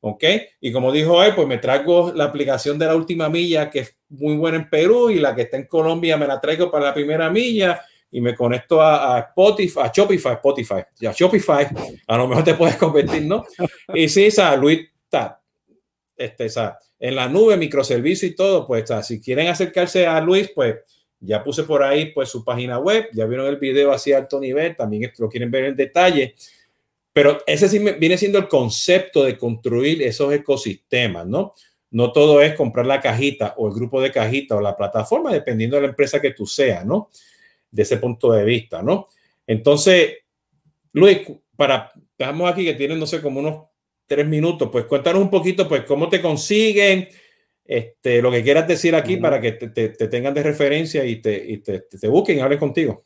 [0.00, 0.24] ¿Ok?
[0.60, 3.96] Y como dijo él, pues me traigo la aplicación de la última milla que es
[4.08, 6.94] muy buena en Perú y la que está en Colombia me la traigo para la
[6.94, 7.80] primera milla
[8.12, 11.66] y me conecto a, Spotify, a Shopify, Spotify, ya Shopify,
[12.06, 13.44] a lo mejor te puedes convertir, ¿no?
[13.94, 15.40] Y sí, o Luis está,
[16.14, 20.76] este, o en la nube, microservicio y todo, pues, si quieren acercarse a Luis, pues,
[21.20, 24.38] ya puse por ahí, pues, su página web, ya vieron el video así a alto
[24.38, 26.34] nivel, también lo quieren ver en detalle,
[27.14, 31.54] pero ese sí viene siendo el concepto de construir esos ecosistemas, ¿no?
[31.90, 35.76] No todo es comprar la cajita o el grupo de cajita o la plataforma, dependiendo
[35.76, 37.10] de la empresa que tú seas, ¿no?
[37.72, 39.08] De ese punto de vista, ¿no?
[39.46, 40.18] Entonces,
[40.92, 41.22] Luis,
[41.56, 43.64] para, estamos aquí que tienen, no sé, como unos
[44.06, 47.08] tres minutos, pues cuéntanos un poquito, pues, cómo te consiguen,
[47.64, 51.58] este, lo que quieras decir aquí para que te, tengan de referencia y te, y
[51.58, 53.04] te, te busquen y hablen contigo.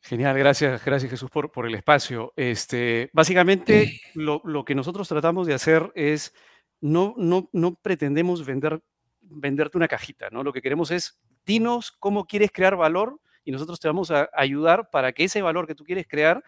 [0.00, 2.34] Genial, gracias, gracias Jesús por, por el espacio.
[2.36, 6.34] Este, básicamente, lo, lo, que nosotros tratamos de hacer es,
[6.80, 8.80] no, no, no pretendemos vender,
[9.22, 10.42] venderte una cajita, ¿no?
[10.42, 14.90] Lo que queremos es, dinos cómo quieres crear valor y nosotros te vamos a ayudar
[14.90, 16.42] para que ese valor que tú quieres crear,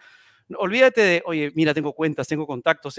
[0.55, 2.95] olvídate de, oye, mira, tengo cuentas, tengo contactos,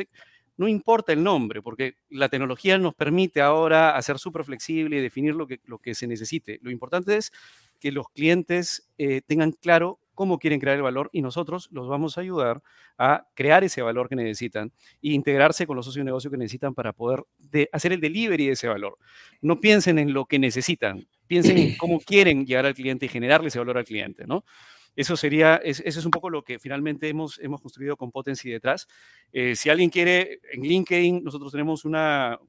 [0.57, 5.35] no importa el nombre, porque la tecnología nos permite ahora hacer súper flexible y definir
[5.35, 6.59] lo que, lo que se necesite.
[6.63, 7.33] Lo importante es
[7.79, 12.19] que los clientes eh, tengan claro cómo quieren crear el valor y nosotros los vamos
[12.19, 12.61] a ayudar
[12.99, 16.75] a crear ese valor que necesitan e integrarse con los socios de negocio que necesitan
[16.75, 17.23] para poder
[17.71, 18.99] hacer el delivery de ese valor.
[19.43, 23.47] No piensen en lo que necesitan, piensen en cómo quieren llegar al cliente y generarle
[23.47, 24.45] ese valor al cliente, ¿no?
[24.97, 28.89] Eso sería, eso es un poco lo que finalmente hemos, hemos construido con Potency detrás.
[29.33, 32.41] Eh, si alguien quiere, en LinkedIn nosotros tenemos una,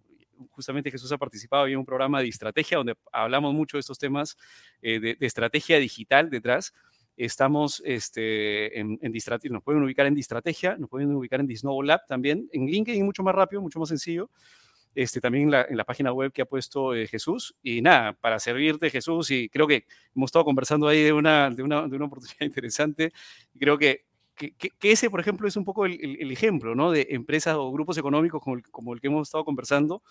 [0.50, 4.36] justamente Jesús ha participado en un programa de estrategia donde hablamos mucho de estos temas
[4.82, 6.74] eh, de, de, estrategia digital detrás.
[7.20, 9.12] Estamos este, en, en
[9.52, 13.24] nos pueden ubicar en Distrategia, nos pueden ubicar en Disnovo Lab también, en LinkedIn mucho
[13.24, 14.30] más rápido, mucho más sencillo.
[14.96, 17.58] Este, también en la, en la página web que ha puesto eh, Jesús.
[17.62, 21.62] Y nada, para servirte Jesús, y creo que hemos estado conversando ahí de una, de
[21.62, 23.12] una, de una oportunidad interesante.
[23.60, 26.90] Creo que, que, que, ese, por ejemplo, es un poco el, el, ejemplo ¿no?
[26.92, 30.02] de empresas o grupos económicos como el, como el que hemos estado conversando,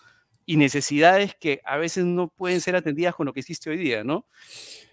[0.49, 4.03] y necesidades que a veces no pueden ser atendidas con lo que existe hoy día,
[4.03, 4.25] ¿no?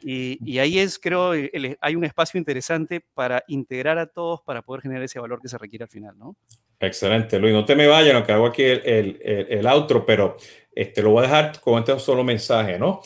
[0.03, 4.61] Y, y ahí es, creo, el, hay un espacio interesante para integrar a todos para
[4.61, 6.37] poder generar ese valor que se requiere al final, ¿no?
[6.79, 7.55] Excelente, Luis.
[7.55, 10.37] No te me vayas, no que hago aquí el, el, el, outro, pero
[10.75, 13.01] este, lo voy a dejar con este solo mensaje, ¿no?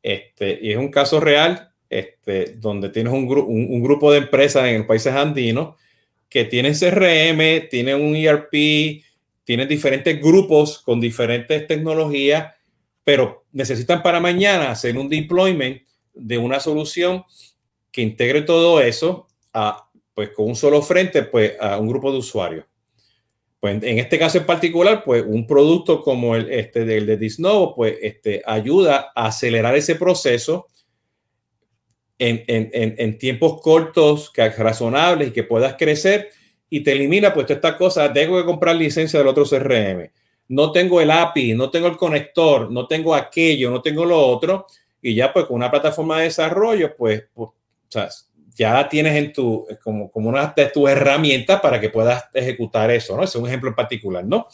[0.00, 4.18] Este, y es un caso real este, donde tienes un, gru un, un grupo de
[4.18, 5.74] empresas en los países andinos
[6.28, 9.02] que tienen CRM, tienen un ERP,
[9.46, 12.52] tienen diferentes grupos con diferentes tecnologías,
[13.04, 15.82] pero necesitan para mañana hacer un deployment
[16.12, 17.24] de una solución
[17.92, 22.18] que integre todo eso a, pues con un solo frente, pues a un grupo de
[22.18, 22.64] usuarios.
[23.60, 27.72] Pues en este caso en particular, pues un producto como el este del de Disnovo,
[27.76, 30.66] pues este ayuda a acelerar ese proceso
[32.18, 36.30] en, en, en, en tiempos cortos, que razonables y que puedas crecer
[36.68, 40.10] y te elimina pues toda esta cosa, tengo que comprar licencia del otro CRM,
[40.48, 44.66] no tengo el API, no tengo el conector, no tengo aquello, no tengo lo otro,
[45.00, 47.50] y ya pues con una plataforma de desarrollo, pues, pues
[48.54, 53.16] ya tienes en tu, como, como una de tus herramientas para que puedas ejecutar eso,
[53.16, 53.22] ¿no?
[53.22, 54.48] Es un ejemplo en particular, ¿no?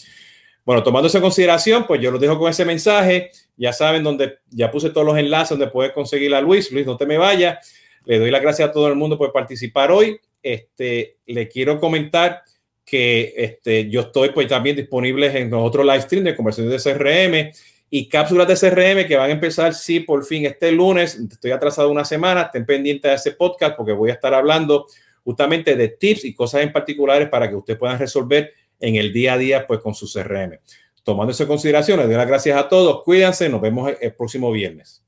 [0.64, 3.30] Bueno, tomando esa consideración, pues yo los dejo con ese mensaje.
[3.56, 6.70] Ya saben dónde, ya puse todos los enlaces donde puedes conseguir a Luis.
[6.70, 7.72] Luis, no te me vayas.
[8.04, 12.43] Le doy las gracias a todo el mundo por participar hoy este, le quiero comentar
[12.84, 17.53] que este, yo estoy pues también disponible en otro live stream de conversaciones de CRM
[17.88, 21.14] y cápsulas de CRM que van a empezar, sí, por fin este lunes.
[21.30, 24.86] Estoy atrasado una semana, estén pendientes de ese podcast porque voy a estar hablando
[25.24, 29.34] justamente de tips y cosas en particulares para que ustedes puedan resolver en el día
[29.34, 30.59] a día pues con su CRM.
[31.03, 33.03] Tomando eso en consideración, les doy las gracias a todos.
[33.05, 35.05] Cuídense, nos vemos el próximo viernes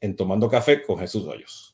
[0.00, 1.69] en Tomando Café con Jesús Hoyos.